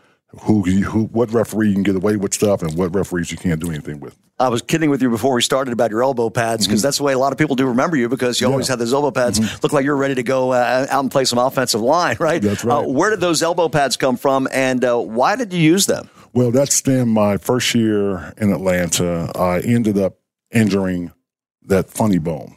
who, 0.41 0.63
who 0.63 1.05
what 1.05 1.31
referee 1.31 1.69
you 1.69 1.75
can 1.75 1.83
get 1.83 1.95
away 1.95 2.17
with 2.17 2.33
stuff 2.33 2.63
and 2.63 2.75
what 2.75 2.93
referees 2.95 3.31
you 3.31 3.37
can't 3.37 3.61
do 3.61 3.69
anything 3.69 3.99
with. 3.99 4.17
I 4.39 4.49
was 4.49 4.63
kidding 4.63 4.89
with 4.89 5.01
you 5.01 5.09
before 5.09 5.35
we 5.35 5.41
started 5.41 5.73
about 5.73 5.91
your 5.91 6.01
elbow 6.01 6.29
pads 6.29 6.65
because 6.65 6.79
mm-hmm. 6.79 6.87
that's 6.87 6.97
the 6.97 7.03
way 7.03 7.13
a 7.13 7.19
lot 7.19 7.31
of 7.31 7.37
people 7.37 7.55
do 7.55 7.67
remember 7.67 7.95
you 7.95 8.09
because 8.09 8.41
you 8.41 8.47
yeah. 8.47 8.51
always 8.51 8.67
had 8.67 8.79
those 8.79 8.93
elbow 8.93 9.11
pads. 9.11 9.39
Mm-hmm. 9.39 9.59
Look 9.61 9.73
like 9.73 9.85
you're 9.85 9.95
ready 9.95 10.15
to 10.15 10.23
go 10.23 10.51
uh, 10.51 10.87
out 10.89 11.01
and 11.01 11.11
play 11.11 11.25
some 11.25 11.37
offensive 11.37 11.81
line, 11.81 12.17
right? 12.19 12.41
That's 12.41 12.65
right. 12.65 12.83
Uh, 12.83 12.87
where 12.87 13.11
did 13.11 13.19
those 13.19 13.43
elbow 13.43 13.69
pads 13.69 13.95
come 13.95 14.17
from, 14.17 14.47
and 14.51 14.83
uh, 14.83 14.99
why 14.99 15.35
did 15.35 15.53
you 15.53 15.61
use 15.61 15.85
them? 15.85 16.09
Well, 16.33 16.49
that's 16.49 16.81
then 16.81 17.09
my 17.09 17.37
first 17.37 17.75
year 17.75 18.33
in 18.37 18.51
Atlanta. 18.51 19.31
I 19.35 19.59
ended 19.59 19.99
up 19.99 20.17
injuring 20.51 21.11
that 21.67 21.89
funny 21.89 22.17
bone 22.17 22.55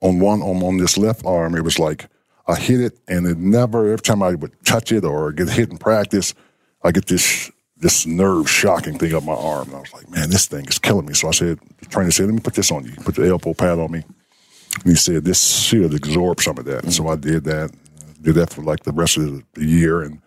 on 0.00 0.18
one 0.18 0.40
on, 0.40 0.62
on 0.62 0.78
this 0.78 0.96
left 0.96 1.26
arm. 1.26 1.54
It 1.54 1.62
was 1.62 1.78
like 1.78 2.06
I 2.46 2.56
hit 2.56 2.80
it, 2.80 2.98
and 3.06 3.26
it 3.26 3.36
never. 3.36 3.84
Every 3.84 3.98
time 3.98 4.22
I 4.22 4.34
would 4.34 4.52
touch 4.64 4.90
it 4.92 5.04
or 5.04 5.30
get 5.32 5.50
hit 5.50 5.70
in 5.70 5.76
practice, 5.76 6.34
I 6.82 6.90
get 6.90 7.06
this 7.06 7.50
this 7.82 8.06
nerve 8.06 8.48
shocking 8.48 8.96
thing 8.96 9.14
up 9.14 9.24
my 9.24 9.34
arm. 9.34 9.68
And 9.68 9.76
I 9.76 9.80
was 9.80 9.92
like, 9.92 10.08
man, 10.08 10.30
this 10.30 10.46
thing 10.46 10.64
is 10.66 10.78
killing 10.78 11.04
me. 11.04 11.14
So 11.14 11.28
I 11.28 11.32
said, 11.32 11.58
the 11.80 11.86
trainer 11.86 12.12
said, 12.12 12.26
let 12.26 12.34
me 12.34 12.40
put 12.40 12.54
this 12.54 12.70
on 12.70 12.84
you. 12.84 12.92
Put 13.04 13.16
the 13.16 13.28
elbow 13.28 13.54
pad 13.54 13.78
on 13.78 13.90
me. 13.90 14.04
And 14.74 14.84
he 14.84 14.94
said 14.94 15.24
this 15.24 15.60
should 15.60 15.92
absorb 15.92 16.40
some 16.40 16.56
of 16.58 16.64
that. 16.64 16.84
And 16.84 16.92
so 16.94 17.08
I 17.08 17.16
did 17.16 17.44
that. 17.44 17.72
Did 18.22 18.36
that 18.36 18.50
for 18.50 18.62
like 18.62 18.84
the 18.84 18.92
rest 18.92 19.16
of 19.16 19.42
the 19.54 19.64
year, 19.64 20.00
and 20.00 20.22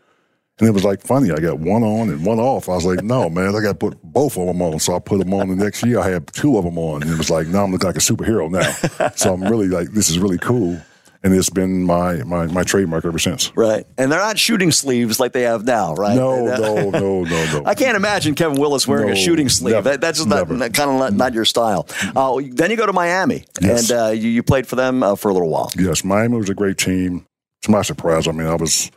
and 0.59 0.67
it 0.67 0.71
was 0.71 0.83
like 0.83 1.01
funny. 1.01 1.31
I 1.31 1.37
got 1.37 1.59
one 1.59 1.81
on 1.81 2.09
and 2.09 2.25
one 2.25 2.39
off. 2.39 2.67
I 2.67 2.75
was 2.75 2.85
like, 2.85 3.03
no, 3.03 3.29
man, 3.29 3.55
I 3.55 3.61
got 3.61 3.79
to 3.79 3.89
put 3.89 4.01
both 4.03 4.37
of 4.37 4.47
them 4.47 4.61
on. 4.61 4.79
So 4.79 4.95
I 4.95 4.99
put 4.99 5.19
them 5.19 5.33
on 5.33 5.47
the 5.47 5.55
next 5.55 5.81
year. 5.83 5.99
I 5.99 6.09
had 6.09 6.27
two 6.27 6.57
of 6.57 6.65
them 6.65 6.77
on. 6.77 7.03
And 7.03 7.11
it 7.11 7.17
was 7.17 7.29
like, 7.29 7.47
now 7.47 7.63
I'm 7.63 7.71
looking 7.71 7.87
like 7.87 7.95
a 7.95 7.99
superhero 7.99 8.49
now. 8.49 9.09
so 9.15 9.33
I'm 9.33 9.43
really 9.43 9.67
like, 9.67 9.91
this 9.91 10.09
is 10.09 10.19
really 10.19 10.37
cool. 10.37 10.77
And 11.25 11.33
it's 11.33 11.49
been 11.49 11.83
my, 11.83 12.17
my, 12.23 12.45
my 12.45 12.61
trademark 12.63 13.03
ever 13.03 13.17
since. 13.17 13.51
Right. 13.57 13.85
And 13.97 14.11
they're 14.11 14.19
not 14.19 14.37
shooting 14.37 14.71
sleeves 14.71 15.19
like 15.19 15.31
they 15.31 15.41
have 15.41 15.65
now, 15.65 15.95
right? 15.95 16.15
No, 16.15 16.45
no, 16.45 16.89
no, 16.91 17.23
no, 17.23 17.23
no. 17.23 17.63
I 17.65 17.73
can't 17.73 17.97
imagine 17.97 18.35
Kevin 18.35 18.59
Willis 18.61 18.87
wearing 18.87 19.07
No, 19.07 19.13
a 19.13 19.15
shooting 19.15 19.49
sleeve. 19.49 19.73
never, 19.73 19.89
That, 19.89 20.01
that's 20.01 20.19
just 20.19 20.29
not, 20.29 20.47
kind 20.47 20.91
of 20.91 20.99
not, 20.99 21.13
not 21.13 21.33
your 21.33 21.43
style. 21.45 21.87
Uh, 22.15 22.39
then 22.51 22.69
you 22.69 22.77
go 22.77 22.85
to 22.85 22.93
Miami, 22.93 23.43
Yes. 23.59 23.89
and 23.89 23.99
uh, 23.99 24.09
you, 24.11 24.29
you 24.29 24.43
played 24.43 24.67
for 24.67 24.75
them 24.75 25.01
uh, 25.01 25.15
for 25.15 25.29
a 25.29 25.33
little 25.33 25.49
while. 25.49 25.71
Yes, 25.75 26.03
Miami 26.03 26.37
was 26.37 26.49
a 26.49 26.53
great 26.53 26.77
team. 26.77 27.25
To 27.63 27.71
my 27.71 27.81
surprise, 27.81 28.27
I 28.27 28.31
mean, 28.31 28.45
I 28.45 28.53
was 28.53 28.91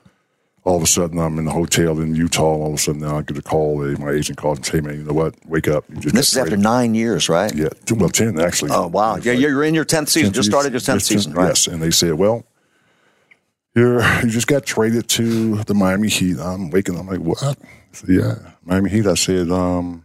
all 0.65 0.77
of 0.77 0.83
a 0.83 0.87
sudden 0.87 1.19
I'm 1.19 1.38
in 1.38 1.45
the 1.45 1.53
hotel 1.53 1.99
in 2.00 2.15
Utah. 2.15 2.55
And 2.55 2.62
all 2.62 2.69
of 2.69 2.75
a 2.75 2.79
sudden, 2.79 3.00
now 3.00 3.19
I 3.19 3.23
get 3.23 3.38
a 3.38 3.43
call. 3.43 3.83
My 3.99 4.11
agent 4.11 4.38
calls 4.38 4.59
and 4.59 4.67
say, 4.67 4.81
"Man, 4.81 4.99
you 4.99 5.05
know 5.05 5.12
what? 5.12 5.35
Wake 5.47 5.69
up! 5.69 5.85
This 5.88 6.31
is 6.33 6.37
after 6.37 6.57
nine 6.57 6.95
years, 6.95 7.29
right? 7.29 7.55
Yeah, 7.55 7.69
two- 7.87 7.95
well, 7.95 8.09
ten 8.11 8.38
actually. 8.41 8.71
Oh 8.73 8.87
wow! 8.88 9.17
Yeah, 9.17 9.33
you're 9.33 9.65
in 9.65 9.75
your 9.75 9.85
tenth 9.85 10.09
season. 10.09 10.33
Just 10.33 10.49
started 10.49 10.73
your 10.73 10.81
tenth 10.81 11.00
Just 11.00 11.09
season, 11.09 11.33
right? 11.33 11.49
Yes, 11.49 11.67
and 11.67 11.83
they 11.83 11.91
said, 11.91 12.15
"Well, 12.15 12.45
you're 13.75 14.03
you 14.23 14.31
just 14.31 14.47
got 14.47 14.67
traded 14.67 15.09
to 15.11 15.57
the 15.65 15.75
Miami 15.75 16.09
Heat." 16.09 16.38
I'm 16.38 16.71
waking. 16.71 16.99
I'm 16.99 17.07
like, 17.07 17.21
"What?" 17.21 17.59
Said, 17.93 18.11
yeah, 18.11 18.35
Miami 18.65 18.91
Heat. 18.91 19.07
I 19.07 19.15
said, 19.15 19.50
um, 19.50 20.05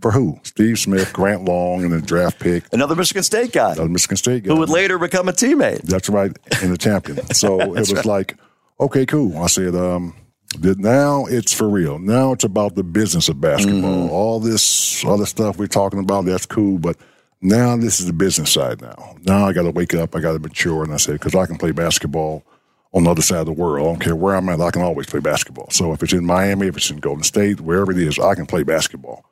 "For 0.00 0.10
who? 0.10 0.38
Steve 0.42 0.78
Smith, 0.78 1.12
Grant 1.12 1.44
Long, 1.44 1.84
and 1.84 1.94
a 1.94 2.00
draft 2.00 2.38
pick." 2.40 2.64
Another 2.72 2.94
Michigan 2.94 3.22
State 3.22 3.52
guy 3.52 3.70
was 3.78 3.88
Michigan 3.88 4.16
State 4.16 4.44
guy. 4.44 4.52
who 4.52 4.58
would 4.60 4.68
later 4.68 4.98
become 4.98 5.28
a 5.28 5.32
teammate. 5.32 5.82
That's 5.82 6.08
right, 6.10 6.36
and 6.60 6.72
the 6.72 6.78
champion. 6.78 7.24
So 7.34 7.60
it 7.76 7.88
was 7.88 8.04
like, 8.04 8.36
okay, 8.80 9.06
cool. 9.06 9.38
I 9.38 9.46
said, 9.46 9.74
um, 9.74 10.14
that 10.60 10.78
now 10.78 11.26
it's 11.26 11.52
for 11.52 11.68
real. 11.68 11.98
Now 11.98 12.32
it's 12.32 12.44
about 12.44 12.74
the 12.74 12.84
business 12.84 13.28
of 13.28 13.40
basketball. 13.40 14.08
All 14.10 14.40
this 14.40 15.04
other 15.04 15.26
stuff 15.26 15.58
we're 15.58 15.66
talking 15.66 15.98
about, 15.98 16.24
that's 16.24 16.46
cool, 16.46 16.78
but 16.78 16.96
now 17.40 17.76
this 17.76 18.00
is 18.00 18.06
the 18.06 18.12
business 18.12 18.52
side 18.52 18.80
now. 18.80 19.16
Now 19.24 19.46
I 19.46 19.52
got 19.52 19.62
to 19.62 19.70
wake 19.70 19.94
up, 19.94 20.14
I 20.14 20.20
got 20.20 20.32
to 20.32 20.38
mature, 20.38 20.82
and 20.82 20.92
I 20.92 20.96
said, 20.96 21.14
because 21.14 21.34
I 21.34 21.46
can 21.46 21.58
play 21.58 21.72
basketball 21.72 22.44
on 22.92 23.04
the 23.04 23.10
other 23.10 23.22
side 23.22 23.40
of 23.40 23.46
the 23.46 23.52
world. 23.52 23.86
I 23.86 23.90
don't 23.90 24.00
care 24.00 24.16
where 24.16 24.36
I'm 24.36 24.48
at, 24.48 24.60
I 24.60 24.70
can 24.70 24.82
always 24.82 25.06
play 25.06 25.20
basketball. 25.20 25.68
So 25.70 25.92
if 25.92 26.02
it's 26.02 26.12
in 26.12 26.24
Miami, 26.24 26.68
if 26.68 26.76
it's 26.76 26.90
in 26.90 26.98
Golden 26.98 27.24
State, 27.24 27.60
wherever 27.60 27.92
it 27.92 27.98
is, 27.98 28.18
I 28.18 28.34
can 28.34 28.46
play 28.46 28.62
basketball. 28.62 29.24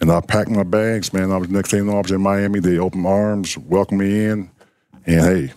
And 0.00 0.10
I 0.10 0.20
packed 0.20 0.50
my 0.50 0.64
bags, 0.64 1.12
man. 1.12 1.30
I 1.30 1.36
was 1.36 1.48
next 1.48 1.70
thing 1.70 1.88
I 1.88 1.94
was 2.00 2.10
in 2.10 2.20
Miami. 2.20 2.58
They 2.58 2.78
opened 2.78 3.02
my 3.02 3.10
arms, 3.10 3.56
welcomed 3.58 4.00
me 4.00 4.24
in, 4.24 4.50
and 5.06 5.20
hey, 5.20 5.52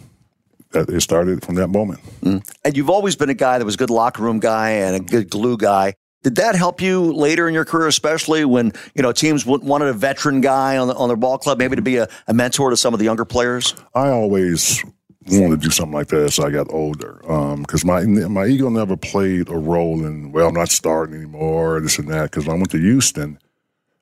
it 0.76 1.02
started 1.02 1.44
from 1.44 1.56
that 1.56 1.68
moment. 1.68 2.00
Mm. 2.22 2.48
And 2.64 2.78
you've 2.78 2.90
always 2.90 3.16
been 3.16 3.30
a 3.30 3.36
guy 3.36 3.58
that 3.58 3.66
was 3.66 3.76
a 3.76 3.78
good 3.78 3.90
locker 3.90 4.22
room 4.22 4.40
guy 4.40 4.70
and 4.72 4.96
a 4.96 5.00
good 5.00 5.30
glue 5.30 5.58
guy. 5.58 5.96
Did 6.24 6.38
that 6.38 6.56
help 6.56 6.82
you 6.82 7.14
later 7.14 7.48
in 7.48 7.54
your 7.54 7.66
career, 7.66 7.88
especially 7.88 8.46
when 8.46 8.74
you 8.96 9.04
know 9.04 9.12
teams 9.12 9.46
wanted 9.46 9.90
a 9.90 9.94
veteran 9.94 10.42
guy 10.42 10.78
on 10.78 10.88
the, 10.88 10.96
on 10.96 11.08
their 11.08 11.18
ball 11.18 11.38
club, 11.38 11.60
maybe 11.60 11.76
to 11.76 11.84
be 11.84 11.98
a, 11.98 12.08
a 12.28 12.34
mentor 12.34 12.72
to 12.72 12.78
some 12.78 12.96
of 12.96 13.00
the 13.00 13.06
younger 13.06 13.26
players? 13.26 13.76
I 13.94 14.10
always 14.10 14.84
wanted 15.32 15.62
to 15.62 15.68
do 15.68 15.70
something 15.70 15.94
like 15.94 16.08
that 16.08 16.22
as 16.22 16.40
I 16.40 16.50
got 16.50 16.72
older 16.72 17.20
um, 17.32 17.62
because 17.62 17.86
my 17.86 18.04
my 18.06 18.46
ego 18.46 18.70
never 18.70 18.98
played 18.98 19.50
a 19.50 19.58
role 19.58 20.04
in 20.04 20.32
well, 20.32 20.48
I'm 20.48 20.56
not 20.56 20.70
starting 20.70 21.16
anymore, 21.16 21.80
this 21.80 22.00
and 22.00 22.08
that. 22.10 22.32
Because 22.32 22.48
when 22.48 22.56
I 22.56 22.58
went 22.58 22.72
to 22.72 22.80
Houston, 22.80 23.38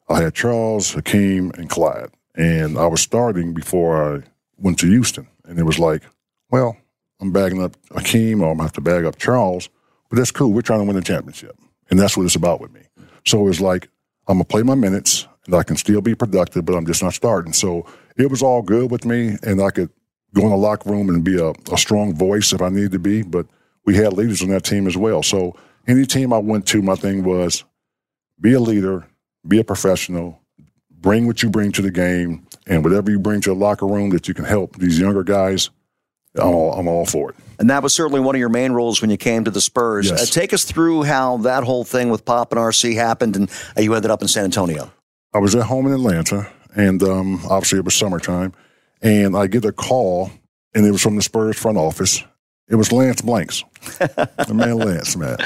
I 0.07 0.21
had 0.21 0.33
Charles, 0.33 0.93
Hakeem, 0.93 1.51
and 1.57 1.69
Clyde, 1.69 2.11
and 2.35 2.77
I 2.77 2.87
was 2.87 3.01
starting 3.01 3.53
before 3.53 4.15
I 4.15 4.21
went 4.57 4.79
to 4.79 4.87
Houston, 4.87 5.27
and 5.45 5.59
it 5.59 5.63
was 5.63 5.79
like, 5.79 6.03
well, 6.53 6.77
I'm 7.19 7.31
bagging 7.31 7.63
up 7.63 7.75
Hakeem, 7.95 8.39
or 8.39 8.51
I'm 8.51 8.57
gonna 8.57 8.67
have 8.67 8.73
to 8.73 8.81
bag 8.81 9.05
up 9.05 9.17
Charles, 9.17 9.69
but 10.11 10.17
that's 10.17 10.29
cool. 10.29 10.53
We're 10.53 10.61
trying 10.61 10.81
to 10.81 10.85
win 10.85 10.95
the 10.95 11.01
championship, 11.01 11.57
and 11.89 11.99
that's 11.99 12.15
what 12.15 12.27
it's 12.27 12.35
about 12.35 12.61
with 12.61 12.71
me. 12.71 12.81
So 13.25 13.39
it 13.39 13.45
was 13.45 13.59
like 13.59 13.89
I'm 14.27 14.35
gonna 14.35 14.45
play 14.45 14.61
my 14.61 14.75
minutes, 14.75 15.27
and 15.47 15.55
I 15.55 15.63
can 15.63 15.77
still 15.77 15.99
be 15.99 16.13
productive, 16.13 16.63
but 16.63 16.75
I'm 16.75 16.85
just 16.85 17.01
not 17.01 17.15
starting. 17.15 17.53
So 17.53 17.87
it 18.17 18.29
was 18.29 18.43
all 18.43 18.61
good 18.61 18.91
with 18.91 19.03
me, 19.03 19.35
and 19.41 19.63
I 19.63 19.71
could 19.71 19.89
go 20.35 20.43
in 20.43 20.51
the 20.51 20.55
locker 20.55 20.91
room 20.91 21.09
and 21.09 21.23
be 21.23 21.39
a, 21.39 21.53
a 21.71 21.77
strong 21.77 22.13
voice 22.13 22.53
if 22.53 22.61
I 22.61 22.69
needed 22.69 22.91
to 22.91 22.99
be. 22.99 23.23
But 23.23 23.47
we 23.87 23.95
had 23.95 24.13
leaders 24.13 24.43
on 24.43 24.49
that 24.49 24.63
team 24.63 24.85
as 24.85 24.95
well. 24.95 25.23
So 25.23 25.55
any 25.87 26.05
team 26.05 26.31
I 26.31 26.37
went 26.37 26.67
to, 26.67 26.83
my 26.83 26.93
thing 26.93 27.23
was 27.23 27.63
be 28.39 28.53
a 28.53 28.59
leader, 28.59 29.07
be 29.47 29.59
a 29.59 29.63
professional, 29.63 30.39
bring 30.91 31.25
what 31.25 31.41
you 31.41 31.49
bring 31.49 31.71
to 31.71 31.81
the 31.81 31.89
game, 31.89 32.45
and 32.67 32.83
whatever 32.83 33.09
you 33.09 33.17
bring 33.17 33.41
to 33.41 33.49
the 33.49 33.55
locker 33.55 33.87
room 33.87 34.11
that 34.11 34.27
you 34.27 34.35
can 34.35 34.45
help 34.45 34.75
these 34.77 34.99
younger 34.99 35.23
guys. 35.23 35.71
I'm 36.35 36.47
all, 36.47 36.73
I'm 36.73 36.87
all 36.87 37.05
for 37.05 37.29
it. 37.31 37.35
And 37.59 37.69
that 37.69 37.83
was 37.83 37.93
certainly 37.93 38.19
one 38.19 38.35
of 38.35 38.39
your 38.39 38.49
main 38.49 38.71
roles 38.71 39.01
when 39.01 39.09
you 39.11 39.17
came 39.17 39.43
to 39.45 39.51
the 39.51 39.61
Spurs. 39.61 40.09
Yes. 40.09 40.23
Uh, 40.23 40.33
take 40.39 40.51
us 40.53 40.63
through 40.65 41.03
how 41.03 41.37
that 41.37 41.63
whole 41.63 41.83
thing 41.83 42.09
with 42.09 42.25
Pop 42.25 42.51
and 42.51 42.59
RC 42.59 42.95
happened, 42.95 43.35
and 43.35 43.49
uh, 43.77 43.81
you 43.81 43.93
ended 43.93 44.09
up 44.11 44.21
in 44.21 44.27
San 44.27 44.43
Antonio. 44.45 44.91
I 45.33 45.37
was 45.39 45.55
at 45.55 45.63
home 45.63 45.85
in 45.87 45.93
Atlanta, 45.93 46.47
and 46.75 47.01
um, 47.03 47.39
obviously 47.49 47.79
it 47.79 47.85
was 47.85 47.95
summertime, 47.95 48.53
and 49.01 49.35
I 49.37 49.47
get 49.47 49.63
a 49.65 49.71
call, 49.71 50.31
and 50.73 50.85
it 50.85 50.91
was 50.91 51.01
from 51.01 51.15
the 51.15 51.21
Spurs 51.21 51.57
front 51.57 51.77
office. 51.77 52.23
It 52.67 52.75
was 52.75 52.91
Lance 52.91 53.21
Blanks, 53.21 53.63
the 53.99 54.51
man 54.53 54.77
Lance, 54.77 55.15
man. 55.15 55.37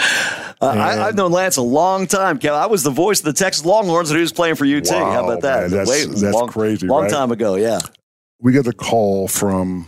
Uh, 0.62 0.66
I, 0.68 1.08
I've 1.08 1.16
known 1.16 1.32
Lance 1.32 1.58
a 1.58 1.62
long 1.62 2.08
time. 2.08 2.40
Kev. 2.40 2.52
I 2.54 2.68
was 2.68 2.84
the 2.84 2.92
voice 2.92 3.20
of 3.20 3.26
the 3.26 3.34
Texas 3.34 3.66
Longhorns 3.66 4.10
when 4.10 4.18
he 4.18 4.22
was 4.22 4.32
playing 4.34 4.56
for 4.56 4.66
UT. 4.66 4.88
How 4.88 5.24
about 5.26 5.42
that? 5.42 5.62
man, 5.64 5.70
that's- 5.72 5.88
Way- 5.90 6.06
that's 6.06 6.34
long, 6.34 6.48
crazy, 6.48 6.88
Long 6.88 7.04
right? 7.04 7.12
time 7.12 7.32
ago, 7.32 7.56
yeah. 7.56 7.80
we 8.40 8.54
get 8.54 8.68
a 8.68 8.74
call 8.74 9.28
from 9.28 9.88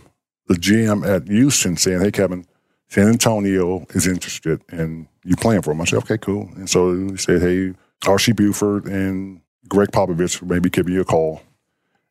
the 0.50 0.56
GM 0.56 1.08
at 1.08 1.29
Houston 1.29 1.77
saying, 1.77 2.01
"Hey, 2.01 2.12
Kevin, 2.12 2.46
San 2.89 3.08
Antonio 3.08 3.86
is 3.91 4.08
interested 4.08 4.62
in 4.72 5.08
you 5.24 5.38
playing 5.38 5.62
for 5.62 5.72
them." 5.72 5.82
I 5.82 5.86
said, 5.86 6.00
"Okay, 6.00 6.18
cool." 6.18 6.50
And 6.58 6.70
so 6.70 6.94
he 6.94 7.18
said, 7.18 7.41
"Hey, 7.41 7.74
R.C. 8.08 8.34
Buford 8.34 8.86
and 8.88 9.41
Gregg 9.70 9.91
Popovich 9.91 10.41
maybe 10.44 10.70
give 10.70 10.89
you 10.89 11.01
a 11.01 11.06
call." 11.06 11.44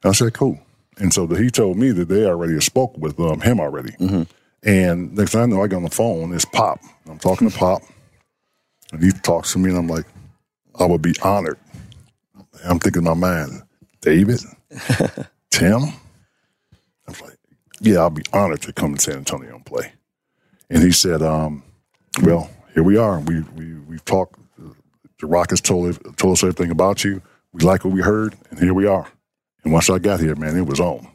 And 0.02 0.10
I 0.10 0.12
said, 0.14 0.32
"Cool." 0.34 0.58
And 0.98 1.12
so 1.12 1.26
he 1.28 1.50
told 1.50 1.76
me 1.76 1.92
that 1.92 2.08
they 2.08 2.24
already 2.24 2.58
spoke 2.60 2.96
with 2.98 3.20
um, 3.20 3.40
him 3.42 3.60
already. 3.60 3.94
And 4.64 5.14
next 5.16 5.32
thing 5.32 5.42
I 5.42 5.46
know, 5.46 5.62
I 5.62 5.68
get 5.68 5.76
on 5.76 5.84
the 5.84 5.90
phone. 5.90 6.32
It's 6.34 6.44
Pop. 6.44 6.80
I'm 7.08 7.18
talking 7.18 7.50
to 7.50 7.56
Pop, 7.56 7.82
and 8.92 9.02
he 9.02 9.12
talks 9.12 9.52
to 9.52 9.58
me, 9.60 9.70
and 9.70 9.78
I'm 9.78 9.88
like, 9.88 10.06
"I 10.78 10.86
would 10.86 11.02
be 11.02 11.14
honored." 11.22 11.58
I'm 12.64 12.78
thinking 12.80 13.02
in 13.02 13.04
my 13.04 13.14
mind, 13.14 13.62
David, 14.00 14.40
Tim. 15.50 15.82
I'm 17.06 17.14
like, 17.22 17.37
yeah, 17.80 17.98
I'll 17.98 18.10
be 18.10 18.22
honored 18.32 18.62
to 18.62 18.72
come 18.72 18.94
to 18.94 19.00
San 19.00 19.16
Antonio 19.16 19.54
and 19.54 19.64
play. 19.66 19.92
And 20.70 20.82
he 20.82 20.92
said, 20.92 21.22
um, 21.22 21.62
well, 22.22 22.50
here 22.74 22.82
we 22.82 22.96
are. 22.96 23.20
We, 23.20 23.40
we, 23.56 23.74
we've 23.74 24.04
talked. 24.04 24.38
The 25.20 25.26
Rockets 25.26 25.60
told, 25.60 25.98
told 26.16 26.34
us 26.34 26.42
everything 26.44 26.70
about 26.70 27.02
you. 27.04 27.22
We 27.52 27.64
like 27.64 27.84
what 27.84 27.92
we 27.92 28.00
heard, 28.02 28.36
and 28.50 28.58
here 28.60 28.74
we 28.74 28.86
are. 28.86 29.10
And 29.64 29.72
once 29.72 29.90
I 29.90 29.98
got 29.98 30.20
here, 30.20 30.36
man, 30.36 30.56
it 30.56 30.66
was 30.66 30.78
on. 30.80 31.08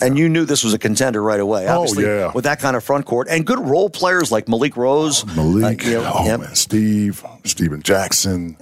And 0.00 0.18
you 0.18 0.28
knew 0.28 0.44
this 0.44 0.64
was 0.64 0.72
a 0.74 0.78
contender 0.78 1.22
right 1.22 1.38
away. 1.38 1.66
Oh, 1.68 1.80
Obviously, 1.82 2.04
yeah. 2.06 2.32
with 2.34 2.44
that 2.44 2.58
kind 2.58 2.74
of 2.74 2.82
front 2.82 3.06
court 3.06 3.28
and 3.30 3.46
good 3.46 3.60
role 3.60 3.88
players 3.88 4.32
like 4.32 4.48
Malik 4.48 4.76
Rose. 4.76 5.24
Malik, 5.36 5.84
Uh, 5.84 5.88
you 5.88 5.94
know, 6.00 6.12
oh 6.12 6.24
yep. 6.26 6.40
man, 6.40 6.54
Steve, 6.56 7.24
Stephen 7.44 7.80
Jackson. 7.82 8.56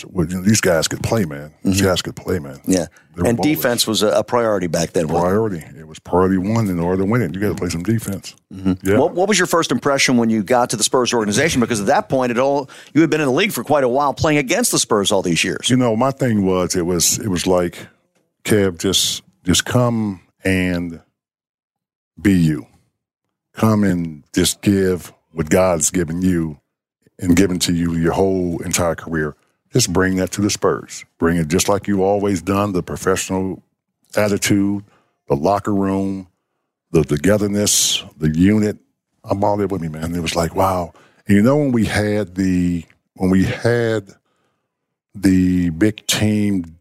So, 0.00 0.08
well, 0.10 0.26
you 0.26 0.36
know, 0.36 0.42
these 0.42 0.62
guys 0.62 0.88
could 0.88 1.02
play, 1.02 1.26
man. 1.26 1.52
These 1.62 1.82
guys 1.82 2.00
could 2.00 2.16
play, 2.16 2.38
man. 2.38 2.54
Mm-hmm. 2.56 2.72
Yeah. 2.72 2.86
And 3.16 3.36
ballers. 3.36 3.42
defense 3.42 3.86
was 3.86 4.02
a, 4.02 4.24
priority 4.24 4.66
back 4.66 4.92
then. 4.92 5.08
wasn't 5.08 5.26
it? 5.26 5.28
priority. 5.28 5.78
It 5.78 5.86
was 5.86 5.98
priority 5.98 6.38
one 6.38 6.68
in 6.68 6.80
order 6.80 7.02
to 7.02 7.10
win 7.10 7.20
it. 7.20 7.34
You 7.34 7.40
got 7.40 7.48
to 7.48 7.54
play 7.54 7.68
some 7.68 7.82
defense. 7.82 8.34
Yeah. 8.50 8.98
What, 8.98 9.12
what 9.12 9.28
was 9.28 9.38
your 9.38 9.46
first 9.46 9.70
impression 9.70 10.16
when 10.16 10.30
you 10.30 10.42
got 10.42 10.70
to 10.70 10.76
the 10.76 10.84
Spurs 10.84 11.12
organization? 11.12 11.60
Because 11.60 11.80
at 11.80 11.86
that 11.88 12.08
point, 12.08 12.30
it 12.30 12.38
all 12.38 12.70
you 12.94 13.02
had 13.02 13.10
been 13.10 13.20
in 13.20 13.26
the 13.26 13.32
league 13.32 13.52
for 13.52 13.62
quite 13.62 13.84
a 13.84 13.88
while, 13.88 14.14
playing 14.14 14.38
against 14.38 14.72
the 14.72 14.78
Spurs 14.78 15.12
all 15.12 15.20
these 15.20 15.44
years. 15.44 15.68
You 15.68 15.76
know, 15.76 15.94
my 15.96 16.12
thing 16.12 16.46
was 16.46 16.74
it 16.74 16.86
was 16.86 17.18
it 17.18 17.28
was 17.28 17.46
like, 17.46 17.86
Kev, 18.44 18.78
just 18.78 19.22
just 19.44 19.66
come 19.66 20.22
and 20.42 21.02
be 22.18 22.32
you. 22.32 22.66
Come 23.52 23.84
and 23.84 24.24
just 24.34 24.62
give 24.62 25.12
what 25.32 25.50
God's 25.50 25.90
given 25.90 26.22
you 26.22 26.58
and 27.18 27.36
given 27.36 27.58
to 27.60 27.74
you 27.74 27.94
your 27.96 28.12
whole 28.12 28.62
entire 28.62 28.94
career. 28.94 29.36
Just 29.72 29.92
bring 29.92 30.16
that 30.16 30.32
to 30.32 30.40
the 30.40 30.50
Spurs. 30.50 31.04
Bring 31.18 31.36
it 31.36 31.48
just 31.48 31.68
like 31.68 31.86
you've 31.86 32.00
always 32.00 32.42
done, 32.42 32.72
the 32.72 32.82
professional 32.82 33.62
attitude, 34.16 34.84
the 35.28 35.36
locker 35.36 35.74
room, 35.74 36.26
the 36.90 37.04
togetherness, 37.04 38.04
the 38.16 38.30
unit. 38.30 38.78
I'm 39.22 39.44
all 39.44 39.56
there 39.56 39.68
with 39.68 39.80
me, 39.80 39.88
man. 39.88 40.14
It 40.14 40.20
was 40.20 40.34
like, 40.34 40.54
wow. 40.56 40.92
And 41.26 41.36
you 41.36 41.42
know 41.42 41.56
when 41.56 41.72
we 41.72 41.84
had 41.84 42.34
the 42.34 42.84
when 43.14 43.30
we 43.30 43.44
had 43.44 44.12
the 45.14 45.70
big 45.70 46.06
team 46.06 46.76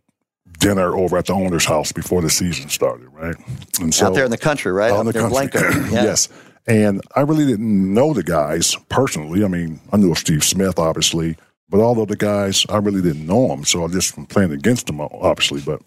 dinner 0.60 0.96
over 0.96 1.18
at 1.18 1.26
the 1.26 1.34
owner's 1.34 1.66
house 1.66 1.92
before 1.92 2.22
the 2.22 2.30
season 2.30 2.70
started, 2.70 3.08
right? 3.10 3.36
And 3.80 3.94
so 3.94 4.08
out 4.08 4.14
there 4.14 4.26
in 4.26 4.32
the 4.32 4.38
country, 4.38 4.72
right? 4.72 4.92
out 4.92 5.02
in 5.02 5.06
the 5.06 5.14
country. 5.14 5.30
Blanco. 5.30 5.60
Yeah. 5.92 6.04
yes. 6.04 6.30
And 6.68 7.02
I 7.16 7.22
really 7.22 7.46
didn't 7.46 7.94
know 7.94 8.14
the 8.14 8.22
guys 8.24 8.76
personally. 8.90 9.44
I 9.44 9.48
mean, 9.48 9.80
I 9.92 9.98
knew 9.98 10.14
Steve 10.14 10.44
Smith, 10.44 10.78
obviously, 10.78 11.36
but 11.70 11.80
all 11.80 12.02
of 12.02 12.08
the 12.08 12.16
guys, 12.16 12.66
I 12.70 12.78
really 12.78 13.02
didn't 13.02 13.26
know 13.26 13.48
them. 13.48 13.64
So 13.64 13.84
I 13.84 13.88
just 13.88 14.14
from 14.14 14.26
playing 14.26 14.52
against 14.52 14.88
them, 14.88 15.00
obviously. 15.02 15.62
But, 15.62 15.82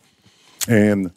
and 0.69 1.11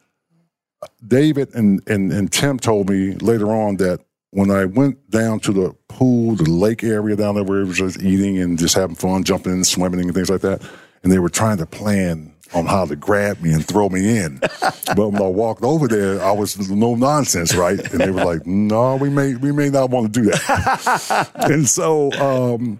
David 1.05 1.53
and, 1.53 1.81
and, 1.87 2.11
and 2.11 2.31
Tim 2.31 2.59
told 2.59 2.89
me 2.89 3.13
later 3.15 3.47
on 3.47 3.77
that 3.77 4.01
when 4.31 4.51
I 4.51 4.65
went 4.65 5.09
down 5.09 5.39
to 5.41 5.53
the 5.53 5.75
pool, 5.87 6.35
the 6.35 6.49
lake 6.49 6.83
area 6.83 7.15
down 7.15 7.35
there 7.35 7.43
where 7.43 7.61
we 7.61 7.69
was 7.69 7.77
just 7.77 8.01
eating 8.01 8.37
and 8.37 8.57
just 8.57 8.75
having 8.75 8.95
fun, 8.95 9.23
jumping 9.23 9.53
and 9.53 9.65
swimming 9.65 10.01
and 10.01 10.13
things 10.13 10.29
like 10.29 10.41
that, 10.41 10.61
and 11.03 11.11
they 11.11 11.19
were 11.19 11.29
trying 11.29 11.57
to 11.57 11.65
plan 11.65 12.33
on 12.53 12.65
how 12.65 12.85
to 12.85 12.95
grab 12.95 13.41
me 13.41 13.53
and 13.53 13.65
throw 13.65 13.89
me 13.89 14.17
in. 14.17 14.37
but 14.59 15.09
when 15.09 15.21
I 15.21 15.27
walked 15.27 15.63
over 15.63 15.87
there, 15.87 16.21
I 16.21 16.31
was 16.31 16.69
no 16.69 16.95
nonsense, 16.95 17.55
right? 17.55 17.79
And 17.79 18.01
they 18.01 18.11
were 18.11 18.25
like, 18.25 18.45
"No, 18.45 18.97
we 18.97 19.09
may 19.09 19.35
we 19.35 19.51
may 19.51 19.69
not 19.69 19.89
want 19.89 20.13
to 20.13 20.21
do 20.21 20.29
that." 20.29 21.29
and 21.35 21.67
so 21.67 22.11
um, 22.13 22.79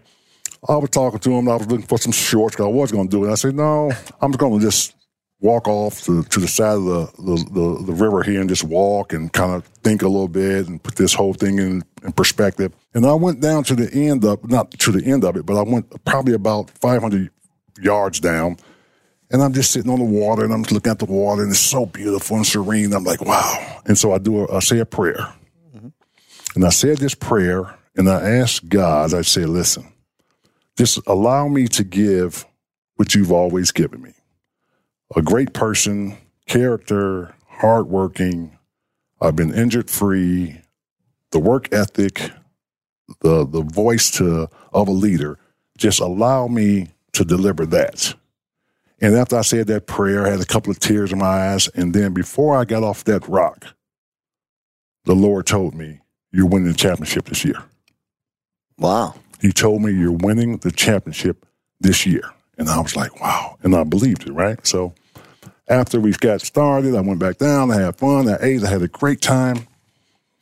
I 0.67 0.77
was 0.77 0.89
talking 0.89 1.19
to 1.19 1.31
him. 1.31 1.47
I 1.49 1.55
was 1.55 1.67
looking 1.67 1.85
for 1.85 1.97
some 1.97 2.11
shorts 2.11 2.55
because 2.55 2.65
I 2.65 2.69
was 2.69 2.91
going 2.91 3.07
to 3.07 3.11
do 3.11 3.25
it. 3.25 3.31
I 3.31 3.35
said, 3.35 3.55
"No, 3.55 3.91
I'm 4.21 4.31
just 4.31 4.39
going 4.39 4.59
to 4.59 4.65
just 4.65 4.95
walk 5.39 5.67
off 5.67 6.01
to, 6.03 6.23
to 6.23 6.39
the 6.39 6.47
side 6.47 6.77
of 6.77 6.85
the, 6.85 7.11
the, 7.17 7.35
the, 7.51 7.83
the, 7.85 7.93
river 7.93 8.23
here 8.23 8.39
and 8.39 8.49
just 8.49 8.63
walk 8.63 9.13
and 9.13 9.31
kind 9.31 9.53
of 9.53 9.65
think 9.83 10.01
a 10.01 10.07
little 10.07 10.27
bit 10.27 10.67
and 10.67 10.81
put 10.81 10.95
this 10.95 11.13
whole 11.13 11.33
thing 11.33 11.59
in, 11.59 11.83
in 12.03 12.11
perspective. 12.13 12.73
And 12.93 13.05
I 13.05 13.13
went 13.13 13.41
down 13.41 13.63
to 13.65 13.75
the 13.75 13.91
end 13.93 14.23
of, 14.25 14.49
not 14.49 14.71
to 14.71 14.91
the 14.91 15.05
end 15.05 15.23
of 15.23 15.35
it, 15.35 15.45
but 15.45 15.57
I 15.57 15.61
went 15.61 16.03
probably 16.05 16.33
about 16.33 16.71
500 16.71 17.29
yards 17.81 18.19
down. 18.19 18.57
And 19.31 19.41
I'm 19.41 19.53
just 19.53 19.71
sitting 19.71 19.91
on 19.91 19.99
the 19.99 20.05
water 20.05 20.43
and 20.43 20.53
I'm 20.53 20.63
just 20.63 20.71
looking 20.71 20.91
at 20.91 20.99
the 20.99 21.05
water 21.05 21.41
and 21.41 21.51
it's 21.51 21.59
so 21.59 21.85
beautiful 21.85 22.37
and 22.37 22.45
serene. 22.45 22.93
I'm 22.93 23.03
like, 23.03 23.21
wow. 23.21 23.81
And 23.85 23.97
so 23.97 24.13
I 24.13 24.19
do, 24.19 24.45
a, 24.45 24.57
I 24.57 24.59
say 24.59 24.79
a 24.79 24.85
prayer. 24.85 25.33
Mm-hmm. 25.75 25.89
And 26.55 26.65
I 26.65 26.69
said 26.69 26.97
this 26.97 27.15
prayer 27.15 27.75
and 27.97 28.09
I 28.09 28.29
asked 28.29 28.69
God, 28.69 29.13
I 29.13 29.21
said, 29.21 29.49
listen, 29.49 29.91
just 30.77 30.99
allow 31.07 31.47
me 31.47 31.67
to 31.69 31.83
give 31.83 32.45
what 32.95 33.15
you've 33.15 33.31
always 33.31 33.71
given 33.71 34.01
me 34.01 34.13
a 35.15 35.21
great 35.21 35.53
person, 35.53 36.17
character, 36.47 37.35
hardworking. 37.47 38.57
I've 39.21 39.35
been 39.35 39.53
injured 39.53 39.89
free. 39.89 40.61
The 41.31 41.39
work 41.39 41.73
ethic, 41.73 42.31
the 43.21 43.45
the 43.45 43.61
voice 43.61 44.09
to 44.11 44.49
of 44.73 44.87
a 44.87 44.91
leader. 44.91 45.37
Just 45.77 45.99
allow 45.99 46.47
me 46.47 46.89
to 47.13 47.25
deliver 47.25 47.65
that. 47.67 48.13
And 49.01 49.15
after 49.15 49.37
I 49.37 49.41
said 49.41 49.67
that 49.67 49.87
prayer, 49.87 50.25
I 50.25 50.31
had 50.31 50.41
a 50.41 50.45
couple 50.45 50.71
of 50.71 50.79
tears 50.79 51.11
in 51.11 51.19
my 51.19 51.51
eyes. 51.51 51.67
And 51.69 51.93
then 51.93 52.13
before 52.13 52.57
I 52.57 52.63
got 52.63 52.83
off 52.83 53.03
that 53.03 53.27
rock, 53.27 53.65
the 55.03 55.15
Lord 55.15 55.45
told 55.45 55.75
me, 55.75 55.99
You're 56.31 56.47
winning 56.47 56.69
the 56.71 56.77
championship 56.77 57.25
this 57.25 57.43
year. 57.43 57.61
Wow. 58.77 59.15
He 59.45 59.51
told 59.51 59.83
me, 59.83 59.91
You're 59.91 60.11
winning 60.11 60.57
the 60.57 60.71
championship 60.71 61.45
this 61.79 62.03
year. 62.05 62.23
And 62.57 62.67
I 62.67 62.79
was 62.79 62.95
like, 62.95 63.21
wow. 63.21 63.57
And 63.61 63.75
I 63.75 63.83
believed 63.83 64.27
it, 64.27 64.33
right? 64.33 64.65
So 64.65 64.95
after 65.67 65.99
we 65.99 66.13
got 66.13 66.41
started, 66.41 66.95
I 66.95 67.01
went 67.01 67.19
back 67.19 67.37
down, 67.37 67.69
I 67.69 67.81
had 67.81 67.95
fun, 67.97 68.27
I 68.27 68.37
ate, 68.41 68.63
I 68.63 68.69
had 68.69 68.81
a 68.81 68.87
great 68.87 69.21
time. 69.21 69.67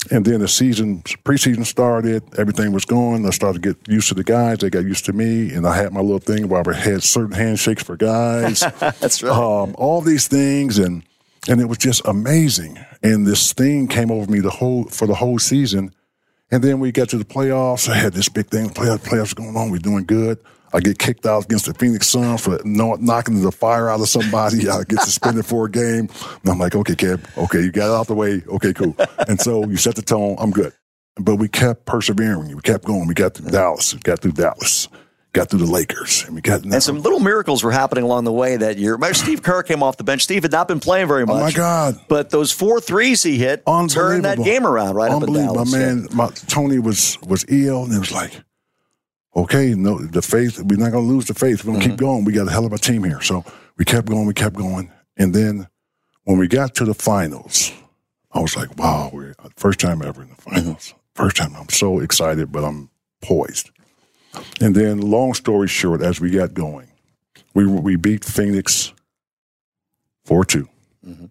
And 0.10 0.24
then 0.24 0.39
the 0.39 0.48
season, 0.48 1.01
preseason 1.01 1.65
started, 1.65 2.24
everything 2.38 2.72
was 2.72 2.86
going. 2.86 3.25
I 3.25 3.31
started 3.31 3.62
to 3.62 3.74
get 3.74 3.88
used 3.89 4.07
to 4.10 4.15
the 4.15 4.24
guys. 4.24 4.60
They 4.60 4.69
got 4.69 4.83
used 4.83 5.05
to 5.05 5.13
me. 5.13 5.53
And 5.53 5.67
I 5.67 5.75
had 5.75 5.91
my 5.91 6.01
little 6.01 6.19
thing 6.19 6.48
where 6.48 6.63
I 6.65 6.74
had 6.74 7.03
certain 7.03 7.36
handshakes 7.36 7.83
for 7.83 7.98
guys. 7.98 8.60
That's 8.79 9.22
right. 9.22 9.31
Um, 9.31 9.75
all 9.77 10.00
these 10.01 10.27
things. 10.29 10.77
And, 10.77 11.03
and 11.50 11.60
it 11.60 11.65
was 11.65 11.77
just 11.77 12.05
amazing. 12.05 12.79
And 13.01 13.27
this 13.27 13.51
thing 13.53 13.88
came 13.88 14.12
over 14.12 14.31
me 14.31 14.39
the 14.39 14.50
whole, 14.50 14.86
for 14.86 15.07
the 15.07 15.15
whole 15.15 15.39
season. 15.39 15.93
And 16.51 16.63
then 16.63 16.79
we 16.79 16.91
got 16.91 17.09
to 17.09 17.17
the 17.17 17.25
playoffs. 17.25 17.89
I 17.89 17.95
had 17.95 18.13
this 18.13 18.29
big 18.29 18.47
thing, 18.47 18.69
playoffs, 18.69 19.35
going 19.35 19.55
on. 19.55 19.71
We're 19.71 19.79
doing 19.79 20.05
good. 20.05 20.38
I 20.73 20.79
get 20.79 20.97
kicked 20.97 21.25
out 21.25 21.45
against 21.45 21.65
the 21.65 21.73
Phoenix 21.75 22.07
Suns 22.07 22.41
for 22.41 22.59
knocking 22.65 23.41
the 23.41 23.51
fire 23.51 23.89
out 23.89 24.01
of 24.01 24.09
somebody. 24.09 24.69
I 24.69 24.83
get 24.83 25.00
suspended 25.01 25.45
for 25.45 25.65
a 25.65 25.71
game. 25.71 26.09
And 26.41 26.50
I'm 26.50 26.57
like, 26.59 26.75
okay, 26.75 26.95
Kev, 26.95 27.25
okay, 27.38 27.62
you 27.62 27.71
got 27.71 27.93
it 27.93 28.00
out 28.00 28.07
the 28.07 28.15
way. 28.15 28.43
Okay, 28.47 28.73
cool. 28.73 28.95
And 29.27 29.39
so 29.39 29.67
you 29.67 29.77
set 29.77 29.95
the 29.95 30.01
tone. 30.01 30.35
I'm 30.39 30.51
good. 30.51 30.73
But 31.15 31.35
we 31.35 31.47
kept 31.47 31.85
persevering. 31.85 32.55
We 32.55 32.62
kept 32.62 32.85
going. 32.85 33.07
We 33.07 33.13
got 33.13 33.35
through 33.35 33.51
Dallas. 33.51 33.93
We 33.93 34.00
got 34.00 34.19
through 34.19 34.31
Dallas. 34.31 34.88
Got 35.33 35.49
through 35.49 35.59
the 35.59 35.71
Lakers, 35.71 36.23
and 36.25 36.35
we 36.35 36.41
got 36.41 36.63
and 36.63 36.83
some 36.83 37.01
little 37.01 37.19
miracles 37.19 37.63
were 37.63 37.71
happening 37.71 38.03
along 38.03 38.23
the 38.23 38.31
way 38.31 38.55
that 38.55 38.77
year. 38.77 38.99
Steve 39.13 39.41
Kerr 39.41 39.63
came 39.63 39.81
off 39.81 39.97
the 39.97 40.03
bench. 40.03 40.21
Steve 40.21 40.43
had 40.43 40.51
not 40.51 40.67
been 40.67 40.79
playing 40.79 41.07
very 41.07 41.25
much. 41.25 41.35
Oh 41.35 41.43
my 41.43 41.51
God! 41.51 41.99
But 42.07 42.29
those 42.29 42.51
four 42.51 42.79
threes 42.79 43.23
he 43.23 43.39
hit 43.39 43.63
turned 43.89 44.25
that 44.25 44.38
game 44.38 44.63
around 44.63 44.93
right 44.93 45.12
up 45.12 45.23
in 45.23 45.34
Dallas. 45.34 45.71
My 45.71 45.77
man, 45.77 46.08
my, 46.13 46.27
Tony 46.45 46.77
was 46.77 47.17
was 47.23 47.45
ill, 47.47 47.84
and 47.84 47.93
it 47.93 47.97
was 47.97 48.12
like, 48.12 48.43
okay, 49.36 49.73
no, 49.73 49.97
the 49.97 50.21
faith, 50.21 50.60
we're 50.60 50.77
not 50.77 50.91
going 50.91 51.05
to 51.05 51.12
lose 51.12 51.25
the 51.25 51.34
faith. 51.34 51.63
We're 51.63 51.71
going 51.71 51.81
to 51.81 51.86
mm-hmm. 51.88 51.93
keep 51.93 51.99
going. 51.99 52.25
We 52.25 52.34
got 52.34 52.47
a 52.47 52.51
hell 52.51 52.65
of 52.65 52.73
a 52.73 52.77
team 52.77 53.03
here. 53.03 53.21
So 53.21 53.43
we 53.77 53.86
kept 53.86 54.08
going, 54.08 54.25
we 54.25 54.34
kept 54.34 54.55
going. 54.55 54.91
And 55.17 55.34
then 55.34 55.67
when 56.23 56.38
we 56.38 56.47
got 56.47 56.75
to 56.75 56.86
the 56.86 56.93
finals, 56.93 57.71
I 58.31 58.39
was 58.39 58.55
like, 58.55 58.77
wow, 58.77 59.10
we're 59.12 59.34
first 59.55 59.79
time 59.79 60.01
ever 60.01 60.21
in 60.21 60.29
the 60.29 60.36
finals. 60.36 60.93
First 61.15 61.38
time. 61.38 61.55
I'm 61.55 61.69
so 61.69 61.99
excited, 61.99 62.51
but 62.51 62.63
I'm 62.63 62.89
poised. 63.21 63.69
And 64.60 64.76
then, 64.76 65.00
long 65.00 65.34
story 65.34 65.67
short, 65.67 66.02
as 66.02 66.19
we 66.19 66.32
got 66.32 66.54
going, 66.54 66.88
we 67.54 67.65
we 67.65 67.96
beat 67.96 68.26
Phoenix 68.26 68.93
4 70.26 70.46
2. 70.46 70.69
Mm-hmm. 71.06 71.26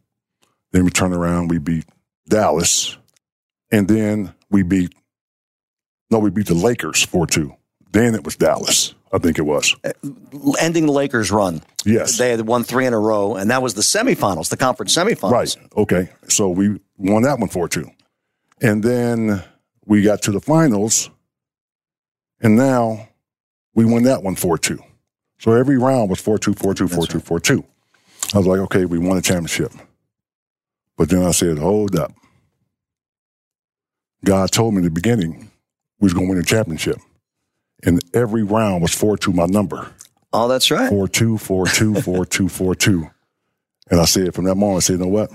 Then 0.73 0.85
we 0.85 0.91
turned 0.91 1.15
around, 1.15 1.49
we 1.49 1.59
beat 1.59 1.85
Dallas. 2.29 2.97
And 3.71 3.89
then 3.89 4.35
we 4.51 4.63
beat, 4.63 4.95
no, 6.11 6.19
we 6.19 6.31
beat 6.31 6.47
the 6.47 6.55
Lakers 6.55 7.03
4 7.05 7.27
2. 7.27 7.55
Then 7.93 8.15
it 8.15 8.25
was 8.25 8.37
Dallas. 8.37 8.95
I 9.13 9.19
think 9.19 9.39
it 9.39 9.43
was. 9.43 9.77
Uh, 9.85 9.93
ending 10.59 10.87
the 10.87 10.93
Lakers' 10.93 11.31
run. 11.31 11.61
Yes. 11.85 12.17
They 12.17 12.31
had 12.31 12.41
won 12.47 12.65
three 12.65 12.87
in 12.87 12.95
a 12.95 12.99
row, 12.99 13.35
and 13.35 13.51
that 13.51 13.61
was 13.61 13.75
the 13.75 13.83
semifinals, 13.83 14.49
the 14.49 14.57
conference 14.57 14.97
semifinals. 14.97 15.31
Right. 15.31 15.57
Okay. 15.77 16.09
So 16.29 16.49
we 16.49 16.81
won 16.97 17.23
that 17.23 17.39
one 17.39 17.49
4 17.49 17.69
2. 17.69 17.91
And 18.63 18.83
then 18.83 19.43
we 19.85 20.03
got 20.03 20.23
to 20.23 20.31
the 20.31 20.41
finals, 20.41 21.11
and 22.43 22.57
now 22.57 23.09
we 23.75 23.85
won 23.85 24.03
that 24.05 24.23
one 24.23 24.35
4 24.35 24.59
2. 24.59 24.79
So 25.39 25.53
every 25.53 25.79
round 25.79 26.11
was 26.11 26.21
4 26.21 26.39
2, 26.39 26.55
4 26.55 26.75
2, 26.75 26.89
4 26.89 27.07
2, 27.07 27.21
4 27.21 27.41
2. 27.41 27.65
I 28.35 28.39
was 28.39 28.47
like, 28.47 28.61
okay, 28.61 28.85
we 28.85 28.99
won 28.99 29.17
a 29.17 29.23
championship. 29.23 29.73
But 30.97 31.09
then 31.09 31.23
I 31.23 31.31
said, 31.33 31.59
hold 31.59 31.97
up. 31.97 32.13
God 34.25 34.51
told 34.53 34.75
me 34.75 34.79
in 34.79 34.85
the 34.85 34.91
beginning 34.91 35.51
we 35.99 36.07
was 36.07 36.15
going 36.15 36.27
to 36.27 36.31
win 36.31 36.39
a 36.41 36.45
championship 36.45 36.99
and 37.85 38.01
every 38.15 38.43
round 38.43 38.83
was 38.83 38.95
4 38.95 39.17
2 39.17 39.33
my 39.33 39.47
number. 39.47 39.91
Oh, 40.33 40.49
that's 40.49 40.71
right. 40.71 40.89
4 40.89 41.09
2, 41.09 41.39
4 41.39 41.67
2, 41.67 41.95
4 42.01 42.25
2, 42.25 42.49
4 42.49 42.75
2. 42.75 43.11
And 43.91 44.01
I 44.01 44.05
said 44.05 44.35
from 44.35 44.45
that 44.47 44.55
moment, 44.55 44.79
I 44.79 44.81
said, 44.81 44.93
you 44.95 44.99
know 45.01 45.09
what? 45.09 45.31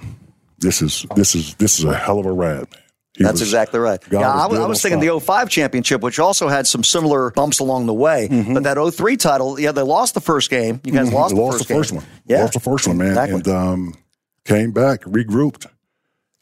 This 0.60 0.82
is 0.82 1.06
this 1.16 1.36
is 1.36 1.54
this 1.56 1.78
is 1.78 1.86
a 1.86 1.94
hell 1.96 2.20
of 2.20 2.26
a 2.26 2.32
ride, 2.32 2.72
man. 2.72 2.82
He 3.18 3.24
That's 3.24 3.42
exactly 3.42 3.80
right. 3.80 4.00
God 4.10 4.20
yeah, 4.22 4.46
was 4.46 4.60
I, 4.60 4.64
I 4.64 4.68
was 4.68 4.80
thinking 4.80 5.00
the 5.00 5.20
05 5.20 5.50
championship, 5.50 6.02
which 6.02 6.20
also 6.20 6.48
had 6.48 6.68
some 6.68 6.84
similar 6.84 7.32
bumps 7.32 7.58
along 7.60 7.88
the 7.88 7.94
way. 7.94 8.28
Mm-hmm. 8.30 8.54
But 8.54 8.64
that 8.64 8.94
03 8.94 9.18
title, 9.18 9.60
yeah, 9.60 9.72
they 9.72 9.82
lost 9.82 10.14
the 10.14 10.22
first 10.22 10.52
game. 10.52 10.80
You 10.84 10.94
guys 10.94 11.08
mm-hmm. 11.08 11.16
lost, 11.16 11.34
the, 11.34 11.42
lost 11.42 11.58
first 11.58 11.68
the 11.68 11.74
first, 11.74 11.92
one. 11.94 12.06
Yeah. 12.28 12.42
Lost 12.42 12.54
the 12.54 12.60
first 12.60 12.88
one, 12.88 12.98
man. 13.00 13.08
Exactly. 13.08 13.36
And 13.38 13.48
um, 13.48 13.94
came 14.46 14.72
back, 14.72 15.02
regrouped, 15.02 15.66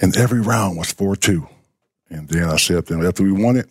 and 0.02 0.18
every 0.18 0.42
round 0.42 0.78
was 0.78 0.92
4 0.92 1.16
2. 1.16 1.48
And 2.10 2.28
then 2.28 2.44
I 2.44 2.58
said, 2.58 2.88
then 2.88 3.06
after 3.06 3.24
we 3.24 3.32
won 3.32 3.56
it, 3.56 3.70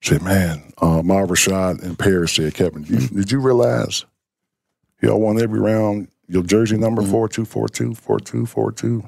said, 0.00 0.22
man, 0.22 0.72
uh, 0.78 1.02
Marv 1.02 1.28
Rashad 1.28 1.82
and 1.82 1.98
Paris 1.98 2.32
said, 2.32 2.54
Kevin, 2.54 2.84
you, 2.84 2.96
mm-hmm. 2.96 3.16
did 3.16 3.30
you 3.30 3.38
realize 3.38 4.06
y'all 5.02 5.20
won 5.20 5.40
every 5.40 5.60
round? 5.60 6.08
Your 6.26 6.42
jersey 6.42 6.78
number 6.78 7.02
mm-hmm. 7.02 7.10
4242, 7.10 8.00
4242. 8.00 9.04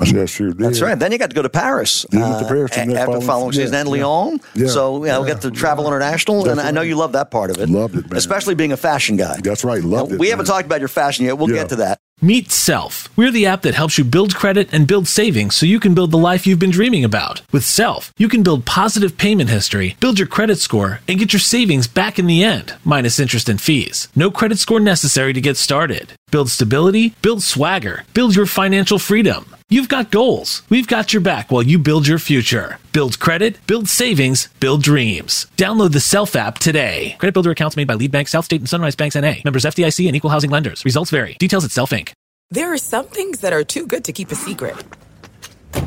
I 0.00 0.26
sure 0.26 0.48
did. 0.48 0.58
That's 0.58 0.80
right. 0.80 0.98
Then 0.98 1.12
you 1.12 1.18
got 1.18 1.30
to 1.30 1.36
go 1.36 1.42
to 1.42 1.48
Paris. 1.48 2.06
Uh, 2.12 2.42
to 2.42 2.48
Paris 2.48 2.72
after 2.76 2.94
following, 2.94 3.20
following 3.22 3.52
season 3.52 3.72
yeah, 3.74 3.80
and 3.80 3.88
Lyon. 3.88 4.40
Yeah, 4.54 4.66
so 4.68 5.04
you 5.04 5.10
know, 5.10 5.22
yeah, 5.22 5.34
get 5.34 5.42
to 5.42 5.50
travel 5.50 5.86
international, 5.86 6.48
and 6.48 6.60
I 6.60 6.70
know 6.70 6.82
you 6.82 6.96
love 6.96 7.12
that 7.12 7.30
part 7.30 7.50
of 7.50 7.58
it. 7.58 7.68
Loved 7.68 7.96
it, 7.96 8.10
man. 8.10 8.16
Especially 8.16 8.54
being 8.54 8.72
a 8.72 8.76
fashion 8.76 9.16
guy. 9.16 9.40
That's 9.42 9.64
right. 9.64 9.82
Loved 9.82 10.10
now, 10.10 10.16
it. 10.16 10.20
We 10.20 10.26
man. 10.26 10.32
haven't 10.32 10.46
talked 10.46 10.66
about 10.66 10.80
your 10.80 10.88
fashion 10.88 11.24
yet. 11.24 11.38
We'll 11.38 11.48
get 11.48 11.68
to 11.70 11.76
that. 11.76 11.98
Meet 12.22 12.50
Self. 12.50 13.08
We're 13.16 13.30
the 13.30 13.46
app 13.46 13.62
that 13.62 13.74
helps 13.74 13.96
you 13.96 14.04
build 14.04 14.34
credit 14.34 14.68
and 14.72 14.86
build 14.86 15.08
savings 15.08 15.56
so 15.56 15.64
you 15.64 15.80
can 15.80 15.94
build 15.94 16.10
the 16.10 16.18
life 16.18 16.46
you've 16.46 16.58
been 16.58 16.70
dreaming 16.70 17.02
about. 17.02 17.40
With 17.50 17.64
Self, 17.64 18.12
you 18.18 18.28
can 18.28 18.42
build 18.42 18.66
positive 18.66 19.16
payment 19.16 19.48
history, 19.48 19.96
build 20.00 20.18
your 20.18 20.28
credit 20.28 20.58
score, 20.58 21.00
and 21.08 21.18
get 21.18 21.32
your 21.32 21.40
savings 21.40 21.88
back 21.88 22.18
in 22.18 22.26
the 22.26 22.44
end, 22.44 22.74
minus 22.84 23.18
interest 23.18 23.48
and 23.48 23.58
fees. 23.58 24.08
No 24.14 24.30
credit 24.30 24.58
score 24.58 24.80
necessary 24.80 25.32
to 25.32 25.40
get 25.40 25.56
started. 25.56 26.12
Build 26.30 26.50
stability, 26.50 27.14
build 27.22 27.42
swagger, 27.42 28.04
build 28.12 28.36
your 28.36 28.46
financial 28.46 28.98
freedom. 28.98 29.56
You've 29.72 29.88
got 29.88 30.10
goals. 30.10 30.62
We've 30.68 30.88
got 30.88 31.12
your 31.12 31.22
back 31.22 31.52
while 31.52 31.62
you 31.62 31.78
build 31.78 32.04
your 32.04 32.18
future. 32.18 32.80
Build 32.92 33.20
credit, 33.20 33.64
build 33.68 33.86
savings, 33.86 34.48
build 34.58 34.82
dreams. 34.82 35.46
Download 35.56 35.92
the 35.92 36.00
Self 36.00 36.34
app 36.34 36.58
today. 36.58 37.14
Credit 37.18 37.32
Builder 37.32 37.52
accounts 37.52 37.76
made 37.76 37.86
by 37.86 37.94
Lead 37.94 38.10
Bank, 38.10 38.26
South 38.26 38.44
State, 38.44 38.60
and 38.60 38.68
Sunrise 38.68 38.96
Banks 38.96 39.14
NA. 39.14 39.34
Members 39.44 39.64
FDIC 39.64 40.08
and 40.08 40.16
equal 40.16 40.30
housing 40.30 40.50
lenders. 40.50 40.84
Results 40.84 41.12
vary. 41.12 41.36
Details 41.38 41.64
at 41.64 41.70
Self 41.70 41.90
Inc. 41.90 42.10
There 42.50 42.72
are 42.72 42.78
some 42.78 43.06
things 43.06 43.42
that 43.42 43.52
are 43.52 43.62
too 43.62 43.86
good 43.86 44.02
to 44.06 44.12
keep 44.12 44.32
a 44.32 44.34
secret. 44.34 44.74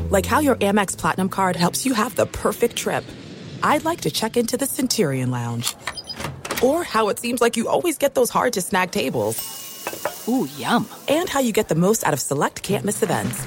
Like 0.08 0.24
how 0.24 0.40
your 0.40 0.56
Amex 0.56 0.96
Platinum 0.96 1.28
card 1.28 1.54
helps 1.54 1.84
you 1.84 1.92
have 1.92 2.16
the 2.16 2.24
perfect 2.24 2.76
trip. 2.76 3.04
I'd 3.62 3.84
like 3.84 4.00
to 4.00 4.10
check 4.10 4.38
into 4.38 4.56
the 4.56 4.64
Centurion 4.64 5.30
Lounge. 5.30 5.74
Or 6.62 6.84
how 6.84 7.10
it 7.10 7.18
seems 7.18 7.42
like 7.42 7.58
you 7.58 7.68
always 7.68 7.98
get 7.98 8.14
those 8.14 8.30
hard 8.30 8.54
to 8.54 8.62
snag 8.62 8.92
tables. 8.92 9.36
Ooh, 10.26 10.48
yum. 10.56 10.88
And 11.06 11.28
how 11.28 11.40
you 11.40 11.52
get 11.52 11.68
the 11.68 11.74
most 11.74 12.02
out 12.02 12.14
of 12.14 12.20
select 12.20 12.62
can't 12.62 12.86
miss 12.86 13.02
events. 13.02 13.46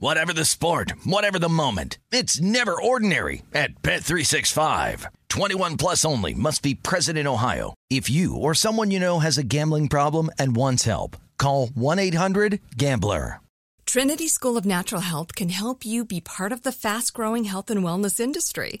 Whatever 0.00 0.32
the 0.32 0.46
sport, 0.46 0.94
whatever 1.04 1.38
the 1.38 1.50
moment, 1.50 1.98
it's 2.10 2.40
never 2.40 2.72
ordinary 2.72 3.42
at 3.52 3.82
Bet365. 3.82 5.04
21 5.28 5.76
plus 5.76 6.06
only 6.06 6.32
must 6.32 6.62
be 6.62 6.74
present 6.74 7.18
in 7.18 7.26
Ohio. 7.26 7.74
If 7.90 8.08
you 8.08 8.34
or 8.34 8.54
someone 8.54 8.90
you 8.90 8.98
know 8.98 9.18
has 9.18 9.36
a 9.36 9.42
gambling 9.42 9.88
problem 9.88 10.30
and 10.38 10.56
wants 10.56 10.84
help, 10.84 11.18
call 11.36 11.66
1-800-GAMBLER. 11.66 13.40
Trinity 13.84 14.26
School 14.26 14.56
of 14.56 14.64
Natural 14.64 15.02
Health 15.02 15.34
can 15.34 15.50
help 15.50 15.84
you 15.84 16.06
be 16.06 16.22
part 16.22 16.52
of 16.52 16.62
the 16.62 16.72
fast 16.72 17.12
growing 17.12 17.44
health 17.44 17.68
and 17.68 17.84
wellness 17.84 18.18
industry. 18.20 18.80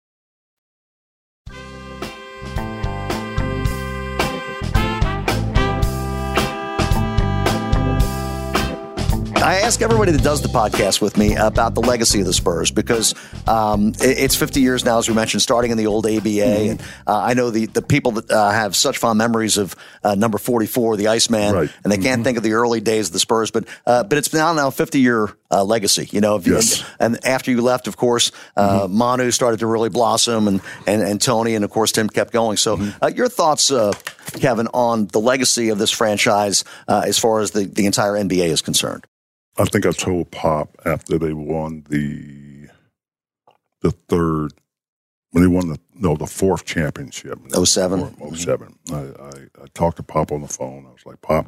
I 9.41 9.61
ask 9.61 9.81
everybody 9.81 10.11
that 10.11 10.21
does 10.23 10.43
the 10.43 10.49
podcast 10.49 11.01
with 11.01 11.17
me 11.17 11.35
about 11.35 11.73
the 11.73 11.81
legacy 11.81 12.19
of 12.19 12.27
the 12.27 12.33
Spurs 12.33 12.69
because 12.69 13.15
um, 13.47 13.91
it's 13.99 14.35
50 14.35 14.61
years 14.61 14.85
now, 14.85 14.99
as 14.99 15.09
we 15.09 15.15
mentioned, 15.15 15.41
starting 15.41 15.71
in 15.71 15.77
the 15.77 15.87
old 15.87 16.05
ABA. 16.05 16.19
Mm-hmm. 16.29 16.69
And 16.71 16.81
uh, 17.07 17.17
I 17.17 17.33
know 17.33 17.49
the, 17.49 17.65
the 17.65 17.81
people 17.81 18.11
that 18.13 18.29
uh, 18.29 18.51
have 18.51 18.75
such 18.75 18.99
fond 18.99 19.17
memories 19.17 19.57
of 19.57 19.75
uh, 20.03 20.13
number 20.13 20.37
44, 20.37 20.95
the 20.95 21.07
Iceman, 21.07 21.55
Right. 21.55 21.69
and 21.83 21.91
they 21.91 21.97
can't 21.97 22.23
think 22.23 22.37
of 22.37 22.43
the 22.43 22.53
early 22.53 22.81
days 22.81 23.07
of 23.07 23.13
the 23.13 23.19
Spurs. 23.19 23.49
But 23.49 23.65
uh, 23.87 24.03
but 24.03 24.19
it's 24.19 24.31
now 24.31 24.53
now 24.53 24.67
a 24.67 24.71
50 24.71 24.99
year 24.99 25.29
uh, 25.49 25.63
legacy. 25.63 26.07
You 26.11 26.21
know, 26.21 26.35
if 26.35 26.45
you- 26.45 26.53
Yes. 26.53 26.83
and, 26.99 27.25
after 27.25 27.49
you 27.49 27.61
left, 27.61 27.87
of 27.87 27.97
course, 27.97 28.31
uh, 28.55 28.87
Manu 28.89 29.31
started 29.31 29.61
to 29.61 29.67
really 29.67 29.89
blossom, 29.89 30.47
and, 30.47 30.61
and 30.85 31.01
and 31.01 31.19
Tony, 31.19 31.55
and 31.55 31.65
of 31.65 31.71
course 31.71 31.91
Tim 31.91 32.09
kept 32.09 32.31
going. 32.31 32.57
So, 32.57 32.79
uh, 33.01 33.07
your 33.07 33.27
thoughts, 33.27 33.71
uh, 33.71 33.93
Kevin, 34.39 34.67
on 34.73 35.07
the 35.07 35.19
legacy 35.19 35.69
of 35.69 35.79
this 35.79 35.89
franchise 35.89 36.63
uh, 36.87 37.03
as 37.07 37.17
far 37.17 37.39
as 37.39 37.51
the, 37.51 37.65
the 37.65 37.87
entire 37.87 38.13
NBA 38.13 38.45
is 38.49 38.61
concerned? 38.61 39.05
I 39.57 39.65
think 39.65 39.85
I 39.85 39.91
told 39.91 40.31
Pop 40.31 40.77
after 40.85 41.17
they 41.17 41.33
won 41.33 41.83
the 41.89 42.69
the 43.81 43.91
third 43.91 44.53
when 45.31 45.43
they 45.43 45.47
won 45.47 45.69
the 45.69 45.79
no 45.95 46.15
the 46.15 46.27
fourth 46.27 46.65
championship. 46.65 47.39
07? 47.53 48.15
Oh 48.21 48.33
seven. 48.33 48.75
I, 48.91 48.95
I, 48.97 49.63
I 49.63 49.65
talked 49.73 49.97
to 49.97 50.03
Pop 50.03 50.31
on 50.31 50.41
the 50.41 50.47
phone. 50.47 50.85
I 50.87 50.91
was 50.91 51.05
like, 51.05 51.21
Pop, 51.21 51.47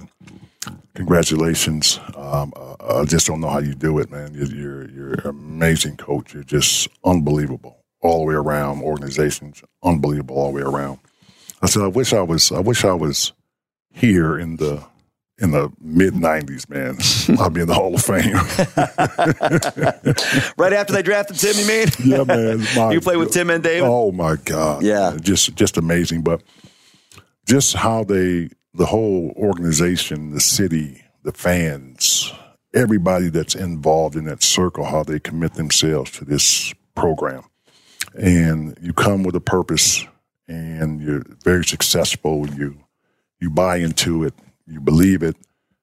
congratulations. 0.96 2.00
Um, 2.16 2.54
I, 2.56 3.00
I 3.02 3.06
just 3.06 3.28
don't 3.28 3.42
know 3.42 3.50
how 3.50 3.60
you 3.60 3.74
do 3.76 4.00
it, 4.00 4.12
man. 4.12 4.34
You're, 4.34 4.48
you're 4.48 4.90
you're 4.90 5.14
an 5.14 5.28
amazing 5.28 5.98
coach. 5.98 6.34
You're 6.34 6.44
just 6.44 6.90
unbelievable 7.04 7.84
all 8.02 8.20
the 8.20 8.26
way 8.26 8.36
around. 8.36 8.82
Organizations 8.84 9.64
unbelievable 9.84 10.38
all 10.38 10.52
the 10.52 10.58
way 10.58 10.62
around. 10.62 11.00
I 11.62 11.68
said, 11.68 11.84
I 11.84 11.88
wish 11.88 12.14
I 12.14 12.22
was. 12.22 12.52
I 12.52 12.60
wish 12.60 12.84
I 12.86 12.94
was 12.94 13.34
here 13.94 14.38
in 14.38 14.58
the 14.58 14.84
in 15.40 15.52
the 15.52 15.72
mid 15.82 16.14
'90s, 16.14 16.70
man. 16.70 16.98
I'd 17.40 17.54
be 17.54 17.62
in 17.62 17.68
the 17.68 17.74
Hall 17.74 17.94
of 17.96 18.04
Fame. 18.04 18.36
Right 20.58 20.74
after 20.74 20.94
they 20.94 21.02
drafted 21.02 21.38
Tim, 21.38 21.56
you 21.58 21.68
mean? 21.68 21.88
yeah, 22.04 22.24
man. 22.24 22.60
My 22.76 22.92
You 22.92 23.02
played 23.02 23.18
with 23.18 23.32
Tim 23.32 23.50
and 23.50 23.64
David? 23.64 23.88
Oh 23.88 24.12
my 24.12 24.36
God. 24.36 24.84
Yeah. 24.84 25.12
man. 25.12 25.22
Just 25.22 25.56
just 25.56 25.78
amazing. 25.78 26.22
But 26.22 26.44
just 27.46 27.76
how 27.76 28.04
they 28.04 28.50
the 28.74 28.86
whole 28.86 29.34
organization, 29.36 30.32
the 30.32 30.40
city, 30.40 31.04
the 31.24 31.32
fans, 31.32 32.32
everybody 32.74 33.30
that's 33.30 33.56
involved 33.56 34.16
in 34.16 34.26
that 34.26 34.42
circle, 34.44 34.86
how 34.86 35.04
they 35.04 35.20
commit 35.20 35.54
themselves 35.56 36.12
to 36.12 36.26
this 36.26 36.74
program. 36.96 37.44
And 38.16 38.78
you 38.82 38.94
come 38.94 39.24
with 39.24 39.36
a 39.36 39.42
purpose 39.42 40.06
and 40.48 41.02
you're 41.02 41.24
very 41.44 41.66
successful. 41.66 42.48
You 42.50 42.78
you 43.40 43.50
buy 43.50 43.78
into 43.78 44.24
it, 44.24 44.34
you 44.68 44.80
believe 44.80 45.24
it, 45.24 45.36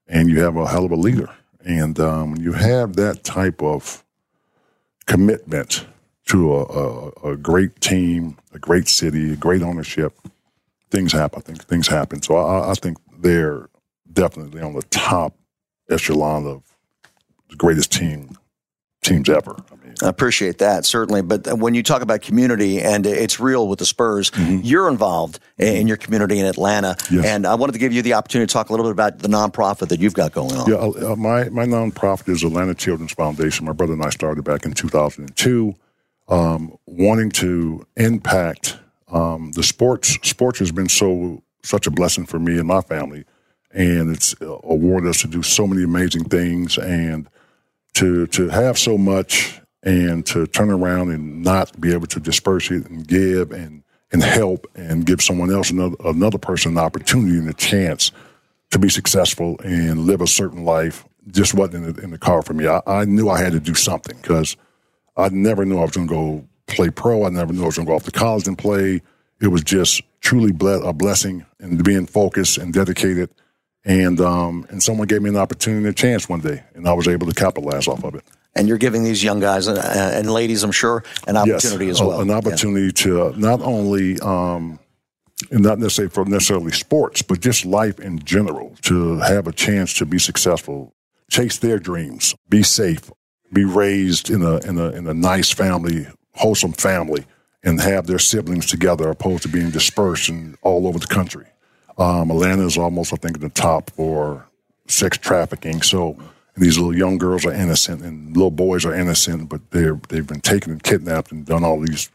and 0.06 0.28
you 0.28 0.40
have 0.40 0.56
a 0.56 0.68
hell 0.68 0.84
of 0.84 0.90
a 0.92 0.96
leader. 0.96 1.30
And 1.64 1.98
um, 2.00 2.36
you 2.36 2.52
have 2.52 2.96
that 2.96 3.22
type 3.22 3.62
of 3.62 4.04
commitment 5.06 5.86
to 6.26 6.54
a, 6.54 6.64
a, 6.64 7.32
a 7.32 7.36
great 7.36 7.80
team, 7.80 8.38
a 8.54 8.58
great 8.58 8.88
city, 8.88 9.32
a 9.32 9.36
great 9.36 9.62
ownership, 9.62 10.14
things 10.90 11.12
happen. 11.12 11.40
I 11.40 11.42
think 11.42 11.64
things 11.64 11.88
happen. 11.88 12.22
So 12.22 12.36
I, 12.36 12.70
I 12.70 12.74
think 12.74 12.98
they're 13.18 13.68
definitely 14.12 14.62
on 14.62 14.74
the 14.74 14.82
top 14.82 15.34
echelon 15.88 16.46
of 16.46 16.62
the 17.48 17.56
greatest 17.56 17.92
team 17.92 18.36
teams 19.02 19.28
ever. 19.28 19.56
I 19.72 19.74
mean, 19.84 19.94
I 20.02 20.08
appreciate 20.08 20.58
that 20.58 20.84
certainly, 20.84 21.22
but 21.22 21.58
when 21.58 21.74
you 21.74 21.82
talk 21.82 22.02
about 22.02 22.20
community 22.20 22.80
and 22.80 23.06
it's 23.06 23.40
real 23.40 23.66
with 23.68 23.78
the 23.78 23.86
Spurs, 23.86 24.30
you're 24.38 24.88
involved 24.88 25.38
in 25.58 25.86
your 25.88 25.96
community 25.96 26.38
in 26.38 26.46
Atlanta, 26.46 26.96
Yes. 27.10 27.24
and 27.24 27.46
I 27.46 27.54
wanted 27.54 27.72
to 27.72 27.78
give 27.78 27.92
you 27.92 28.02
the 28.02 28.14
opportunity 28.14 28.46
to 28.48 28.52
talk 28.52 28.68
a 28.68 28.72
little 28.72 28.84
bit 28.86 28.92
about 28.92 29.18
the 29.20 29.28
nonprofit 29.28 29.88
that 29.88 30.00
you've 30.00 30.14
got 30.14 30.32
going 30.32 30.54
on. 30.54 30.68
Yeah, 30.68 30.76
uh, 31.10 31.16
my 31.16 31.48
my 31.48 31.64
nonprofit 31.64 32.28
is 32.28 32.44
Atlanta 32.44 32.74
Children's 32.74 33.12
Foundation. 33.12 33.64
My 33.66 33.72
brother 33.72 33.94
and 33.94 34.02
I 34.02 34.10
started 34.10 34.42
back 34.44 34.64
in 34.66 34.72
2002, 34.72 35.74
um, 36.28 36.76
wanting 36.86 37.30
to 37.30 37.86
impact 37.96 38.78
um, 39.10 39.52
the 39.52 39.62
sports. 39.62 40.18
Sports 40.28 40.58
has 40.60 40.72
been 40.72 40.88
so 40.88 41.42
such 41.62 41.86
a 41.86 41.90
blessing 41.90 42.26
for 42.26 42.38
me 42.38 42.58
and 42.58 42.68
my 42.68 42.80
family, 42.82 43.24
and 43.72 44.14
it's 44.14 44.34
uh, 44.42 44.58
awarded 44.64 45.08
us 45.10 45.20
to 45.22 45.26
do 45.28 45.42
so 45.42 45.66
many 45.66 45.82
amazing 45.82 46.24
things 46.24 46.76
and 46.78 47.28
to 47.94 48.26
to 48.28 48.48
have 48.48 48.78
so 48.78 48.96
much 48.96 49.60
and 49.82 50.26
to 50.26 50.46
turn 50.46 50.70
around 50.70 51.10
and 51.10 51.42
not 51.42 51.78
be 51.80 51.92
able 51.92 52.06
to 52.06 52.20
disperse 52.20 52.70
it 52.70 52.86
and 52.88 53.06
give 53.06 53.50
and 53.52 53.82
and 54.12 54.22
help 54.22 54.66
and 54.74 55.06
give 55.06 55.22
someone 55.22 55.52
else 55.52 55.70
another 55.70 55.96
another 56.04 56.38
person 56.38 56.72
an 56.72 56.78
opportunity 56.78 57.38
and 57.38 57.48
a 57.48 57.54
chance 57.54 58.12
to 58.70 58.78
be 58.78 58.88
successful 58.88 59.58
and 59.64 60.00
live 60.00 60.20
a 60.20 60.26
certain 60.26 60.64
life 60.64 61.04
just 61.28 61.54
wasn't 61.54 61.84
in 61.84 61.92
the, 61.92 62.02
in 62.02 62.10
the 62.10 62.18
car 62.18 62.42
for 62.42 62.54
me. 62.54 62.66
I, 62.66 62.80
I 62.86 63.04
knew 63.04 63.28
I 63.28 63.38
had 63.38 63.52
to 63.52 63.60
do 63.60 63.74
something 63.74 64.16
because 64.20 64.56
I 65.16 65.28
never 65.28 65.64
knew 65.64 65.78
I 65.78 65.82
was 65.82 65.92
going 65.92 66.08
to 66.08 66.14
go 66.14 66.48
play 66.66 66.90
pro. 66.90 67.24
I 67.24 67.30
never 67.30 67.52
knew 67.52 67.62
I 67.62 67.66
was 67.66 67.76
going 67.76 67.86
to 67.86 67.90
go 67.90 67.96
off 67.96 68.04
to 68.04 68.10
college 68.10 68.46
and 68.46 68.56
play. 68.56 69.02
It 69.40 69.48
was 69.48 69.62
just 69.62 70.02
truly 70.20 70.52
ble- 70.52 70.86
a 70.86 70.92
blessing 70.92 71.44
and 71.58 71.82
being 71.82 72.06
focused 72.06 72.58
and 72.58 72.72
dedicated. 72.72 73.30
And 73.84 74.20
um, 74.20 74.66
and 74.68 74.82
someone 74.82 75.08
gave 75.08 75.22
me 75.22 75.30
an 75.30 75.36
opportunity 75.36 75.86
and 75.86 75.94
a 75.94 75.94
chance 75.94 76.28
one 76.28 76.40
day, 76.40 76.62
and 76.74 76.86
I 76.86 76.92
was 76.92 77.08
able 77.08 77.26
to 77.26 77.34
capitalize 77.34 77.88
off 77.88 78.04
of 78.04 78.14
it. 78.14 78.24
And 78.54 78.68
you're 78.68 78.78
giving 78.78 79.04
these 79.04 79.22
young 79.22 79.40
guys 79.40 79.68
uh, 79.68 80.12
and 80.14 80.30
ladies, 80.30 80.62
I'm 80.64 80.72
sure, 80.72 81.04
an 81.26 81.36
opportunity 81.36 81.86
yes, 81.86 81.96
as 81.96 82.02
well. 82.02 82.20
An 82.20 82.30
opportunity 82.30 82.92
to 82.92 83.22
uh, 83.22 83.32
not 83.36 83.62
only, 83.62 84.18
um, 84.20 84.78
and 85.50 85.62
not 85.62 85.78
necessarily 85.78 86.10
for 86.10 86.24
necessarily 86.26 86.72
sports, 86.72 87.22
but 87.22 87.40
just 87.40 87.64
life 87.64 88.00
in 88.00 88.18
general, 88.18 88.74
to 88.82 89.18
have 89.20 89.46
a 89.46 89.52
chance 89.52 89.94
to 89.94 90.04
be 90.04 90.18
successful, 90.18 90.92
chase 91.30 91.58
their 91.58 91.78
dreams, 91.78 92.34
be 92.48 92.62
safe, 92.62 93.10
be 93.52 93.64
raised 93.64 94.28
in 94.28 94.42
a 94.42 94.58
in 94.58 94.78
a 94.78 94.90
in 94.90 95.06
a 95.06 95.14
nice 95.14 95.50
family, 95.50 96.06
wholesome 96.34 96.72
family, 96.72 97.24
and 97.62 97.80
have 97.80 98.06
their 98.06 98.18
siblings 98.18 98.66
together, 98.66 99.08
opposed 99.08 99.44
to 99.44 99.48
being 99.48 99.70
dispersed 99.70 100.28
and 100.28 100.58
all 100.62 100.86
over 100.86 100.98
the 100.98 101.06
country. 101.06 101.46
Um, 102.00 102.30
Atlanta 102.30 102.64
is 102.64 102.78
almost, 102.78 103.12
I 103.12 103.16
think, 103.16 103.36
in 103.36 103.42
the 103.42 103.50
top 103.50 103.90
for 103.90 104.46
sex 104.88 105.18
trafficking. 105.18 105.82
So 105.82 106.16
these 106.56 106.78
little 106.78 106.96
young 106.96 107.18
girls 107.18 107.44
are 107.44 107.52
innocent, 107.52 108.02
and 108.02 108.34
little 108.34 108.50
boys 108.50 108.86
are 108.86 108.94
innocent, 108.94 109.50
but 109.50 109.60
they're 109.70 110.00
they've 110.08 110.26
been 110.26 110.40
taken 110.40 110.72
and 110.72 110.82
kidnapped 110.82 111.30
and 111.30 111.44
done 111.44 111.62
all 111.62 111.78
these 111.78 112.10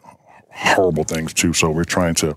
horrible 0.49 1.03
things 1.03 1.33
too. 1.33 1.53
So 1.53 1.69
we're 1.69 1.83
trying 1.83 2.15
to 2.15 2.35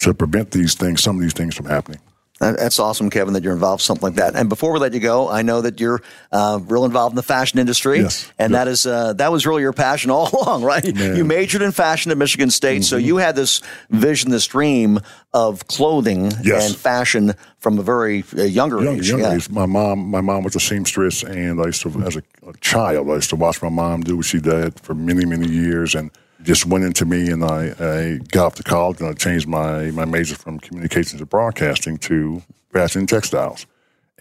to 0.00 0.14
prevent 0.14 0.52
these 0.52 0.76
things, 0.76 1.02
some 1.02 1.16
of 1.16 1.22
these 1.22 1.32
things 1.32 1.56
from 1.56 1.66
happening. 1.66 2.00
That's 2.38 2.78
awesome, 2.78 3.10
Kevin, 3.10 3.34
that 3.34 3.42
you're 3.42 3.52
involved 3.52 3.80
in 3.80 3.84
something 3.84 4.04
like 4.04 4.14
that. 4.14 4.36
And 4.36 4.48
before 4.48 4.72
we 4.72 4.78
let 4.78 4.92
you 4.92 5.00
go, 5.00 5.28
I 5.28 5.42
know 5.42 5.60
that 5.60 5.80
you're 5.80 6.00
uh, 6.30 6.60
real 6.62 6.84
involved 6.84 7.12
in 7.12 7.16
the 7.16 7.22
fashion 7.22 7.58
industry, 7.58 8.00
yes. 8.00 8.30
and 8.38 8.54
that 8.54 8.68
is 8.68 8.86
uh, 8.86 9.12
that 9.14 9.32
was 9.32 9.44
really 9.44 9.62
your 9.62 9.72
passion 9.72 10.10
all 10.10 10.30
along, 10.42 10.62
right? 10.62 10.94
Man. 10.94 11.16
You 11.16 11.24
majored 11.24 11.62
in 11.62 11.72
fashion 11.72 12.12
at 12.12 12.18
Michigan 12.18 12.50
State, 12.50 12.76
mm-hmm. 12.76 12.82
so 12.82 12.96
you 12.96 13.16
had 13.16 13.34
this 13.34 13.60
vision, 13.90 14.30
this 14.30 14.46
dream 14.46 15.00
of 15.34 15.66
clothing 15.66 16.30
yes. 16.44 16.68
and 16.68 16.76
fashion 16.76 17.34
from 17.58 17.78
a 17.78 17.82
very 17.82 18.24
uh, 18.36 18.42
younger 18.42 18.82
young, 18.82 18.98
age. 18.98 19.08
Young 19.08 19.20
yeah. 19.20 19.34
age. 19.34 19.50
My 19.50 19.66
mom, 19.66 20.08
my 20.08 20.20
mom 20.20 20.44
was 20.44 20.54
a 20.54 20.60
seamstress, 20.60 21.24
and 21.24 21.60
I 21.60 21.66
used 21.66 21.82
to, 21.82 22.02
as 22.02 22.16
a, 22.16 22.22
a 22.46 22.52
child, 22.60 23.10
I 23.10 23.14
used 23.14 23.30
to 23.30 23.36
watch 23.36 23.60
my 23.62 23.68
mom 23.68 24.02
do 24.02 24.16
what 24.16 24.26
she 24.26 24.38
did 24.38 24.78
for 24.80 24.94
many, 24.94 25.24
many 25.24 25.48
years, 25.48 25.96
and 25.96 26.12
just 26.42 26.66
went 26.66 26.84
into 26.84 27.04
me 27.04 27.30
and 27.30 27.44
I, 27.44 27.74
I 27.78 28.18
got 28.30 28.46
off 28.46 28.54
to 28.56 28.62
college 28.62 29.00
and 29.00 29.08
I 29.08 29.12
changed 29.12 29.48
my, 29.48 29.90
my 29.90 30.04
major 30.04 30.34
from 30.34 30.58
communications 30.60 31.20
and 31.20 31.28
broadcasting 31.28 31.98
to 31.98 32.42
fashion 32.72 33.00
and 33.00 33.08
textiles. 33.08 33.66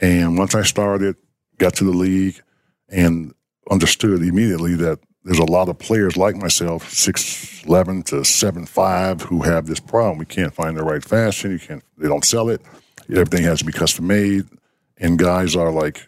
And 0.02 0.38
once 0.38 0.56
I 0.56 0.64
started, 0.64 1.16
got 1.58 1.76
to 1.76 1.84
the 1.84 1.92
league 1.92 2.42
and 2.90 3.34
understood 3.70 4.22
immediately 4.22 4.76
that 4.76 5.00
there's 5.24 5.40
a 5.40 5.44
lot 5.44 5.68
of 5.68 5.78
players 5.78 6.16
like 6.16 6.38
myself, 6.38 6.90
six 6.90 7.62
eleven 7.66 8.02
to 8.04 8.24
seven 8.24 8.66
five, 8.66 9.22
who 9.24 9.42
have 9.42 9.66
this 9.66 9.80
problem. 9.80 10.18
We 10.18 10.26
can't 10.26 10.54
find 10.54 10.78
the 10.78 10.84
right 10.84 11.04
fashion. 11.04 11.52
You 11.52 11.60
can't. 11.60 11.84
They 11.98 12.08
don't 12.08 12.24
sell 12.24 12.48
it. 12.48 12.62
Everything 13.10 13.44
has 13.44 13.60
to 13.60 13.66
be 13.66 13.74
custom 13.74 14.08
made, 14.08 14.46
and 14.98 15.20
guys 15.20 15.54
are 15.54 15.70
like 15.70 16.08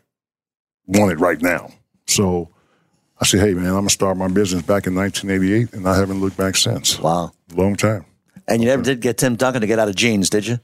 want 0.87 1.11
it 1.11 1.19
right 1.19 1.41
now. 1.41 1.69
So 2.07 2.49
I 3.21 3.25
said, 3.25 3.41
"Hey, 3.41 3.53
man, 3.53 3.67
I'm 3.67 3.73
gonna 3.73 3.89
start 3.89 4.17
my 4.17 4.27
business 4.27 4.61
back 4.61 4.87
in 4.87 4.95
1988, 4.95 5.73
and 5.73 5.87
I 5.87 5.95
haven't 5.95 6.21
looked 6.21 6.37
back 6.37 6.55
since. 6.55 6.99
Wow, 6.99 7.31
long 7.53 7.75
time." 7.75 8.05
And 8.47 8.61
you 8.61 8.67
never 8.67 8.81
did 8.81 9.01
get 9.01 9.17
Tim 9.17 9.35
Duncan 9.35 9.61
to 9.61 9.67
get 9.67 9.77
out 9.79 9.89
of 9.89 9.95
jeans, 9.95 10.29
did 10.29 10.47
you? 10.47 10.59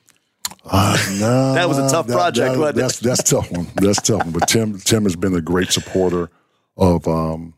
Uh, 0.64 0.98
no, 1.20 1.54
that 1.56 1.68
was 1.68 1.78
a 1.78 1.90
tough 1.90 2.08
that, 2.08 2.14
project. 2.14 2.58
That, 2.58 2.76
that's 2.76 3.00
that's 3.00 3.24
tough 3.24 3.52
one. 3.52 3.68
That's 3.76 4.02
tough 4.02 4.24
one. 4.24 4.32
But 4.32 4.48
Tim 4.48 4.80
Tim 4.80 5.04
has 5.04 5.16
been 5.16 5.36
a 5.36 5.42
great 5.42 5.72
supporter 5.72 6.30
of 6.78 7.08
um, 7.08 7.55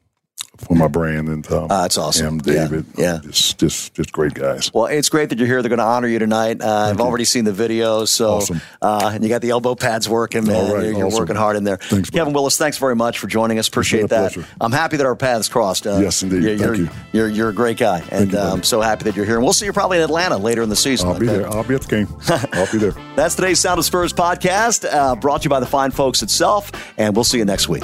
for 0.58 0.76
my 0.76 0.88
brand 0.88 1.30
and 1.30 1.52
um, 1.52 1.66
uh, 1.66 1.82
that's 1.82 1.98
awesome. 1.98 2.26
Him, 2.26 2.38
David, 2.40 2.86
yeah, 2.98 3.16
yeah. 3.16 3.20
just 3.30 3.60
just 3.60 3.94
just 3.94 4.12
great 4.12 4.34
guys. 4.34 4.74
Well, 4.74 4.86
it's 4.86 5.10
great 5.10 5.30
that 5.30 5.38
you're 5.38 5.48
here. 5.48 5.62
They're 5.62 5.70
going 5.70 5.80
to 5.80 5.86
honor 5.86 6.08
you 6.08 6.20
tonight. 6.20 6.62
Uh, 6.62 6.90
I've 6.90 7.00
you. 7.00 7.04
already 7.04 7.26
seen 7.26 7.46
the 7.46 7.52
videos, 7.52 8.10
so 8.10 8.36
awesome. 8.36 8.62
uh, 8.82 9.12
and 9.14 9.24
you 9.24 9.30
got 9.30 9.42
the 9.42 9.52
elbow 9.52 9.76
pads 9.76 10.10
working, 10.10 10.46
man. 10.46 10.72
Right, 10.72 10.84
you're, 10.86 10.98
you're 10.98 11.12
working 11.12 11.36
hard 11.36 11.56
in 11.56 11.64
there. 11.64 11.78
Thanks, 11.78 12.10
Kevin. 12.10 12.34
Willis. 12.34 12.58
Thanks 12.58 12.78
very 12.78 12.96
much 12.96 13.20
for 13.20 13.28
joining 13.28 13.60
us. 13.60 13.68
Appreciate 13.68 14.10
that. 14.10 14.34
Pleasure. 14.34 14.48
I'm 14.60 14.72
happy 14.72 14.98
that 14.98 15.06
our 15.06 15.16
paths 15.16 15.50
crossed. 15.50 15.88
Uh, 15.88 16.00
yes, 16.00 16.24
indeed. 16.24 16.44
You're, 16.44 16.58
Thank 16.58 16.62
you're, 16.62 16.76
you. 16.76 16.90
You're, 17.14 17.28
you're 17.28 17.50
a 17.50 17.54
great 17.54 17.78
guy, 17.78 18.04
and 18.12 18.32
you, 18.32 18.38
uh, 18.38 18.54
I'm 18.54 18.64
so 18.64 18.82
happy 18.82 19.04
that 19.06 19.16
you're 19.16 19.26
here. 19.26 19.36
And 19.36 19.44
we'll 19.44 19.54
see 19.54 19.66
you 19.66 19.74
probably 19.74 19.98
in 19.98 20.04
Atlanta 20.04 20.38
later 20.38 20.62
in 20.62 20.70
the 20.70 20.76
season. 20.76 21.08
I'll 21.08 21.16
okay? 21.16 21.22
be 21.22 21.28
there. 21.28 21.48
I'll 21.48 21.64
be 21.64 21.76
at 21.76 21.82
the 21.82 21.88
game. 21.88 22.08
I'll 22.54 22.72
be 22.72 22.78
there. 22.78 22.96
That's 23.16 23.36
today's 23.36 23.60
Sound 23.60 23.80
of 23.80 23.86
Spurs 23.86 24.14
podcast, 24.14 24.92
uh, 24.92 25.16
brought 25.16 25.42
to 25.42 25.46
you 25.46 25.50
by 25.50 25.60
the 25.60 25.66
fine 25.66 25.92
folks 25.92 26.22
itself, 26.22 26.72
and 26.98 27.16
we'll 27.16 27.24
see 27.24 27.38
you 27.38 27.46
next 27.46 27.70
week. 27.70 27.84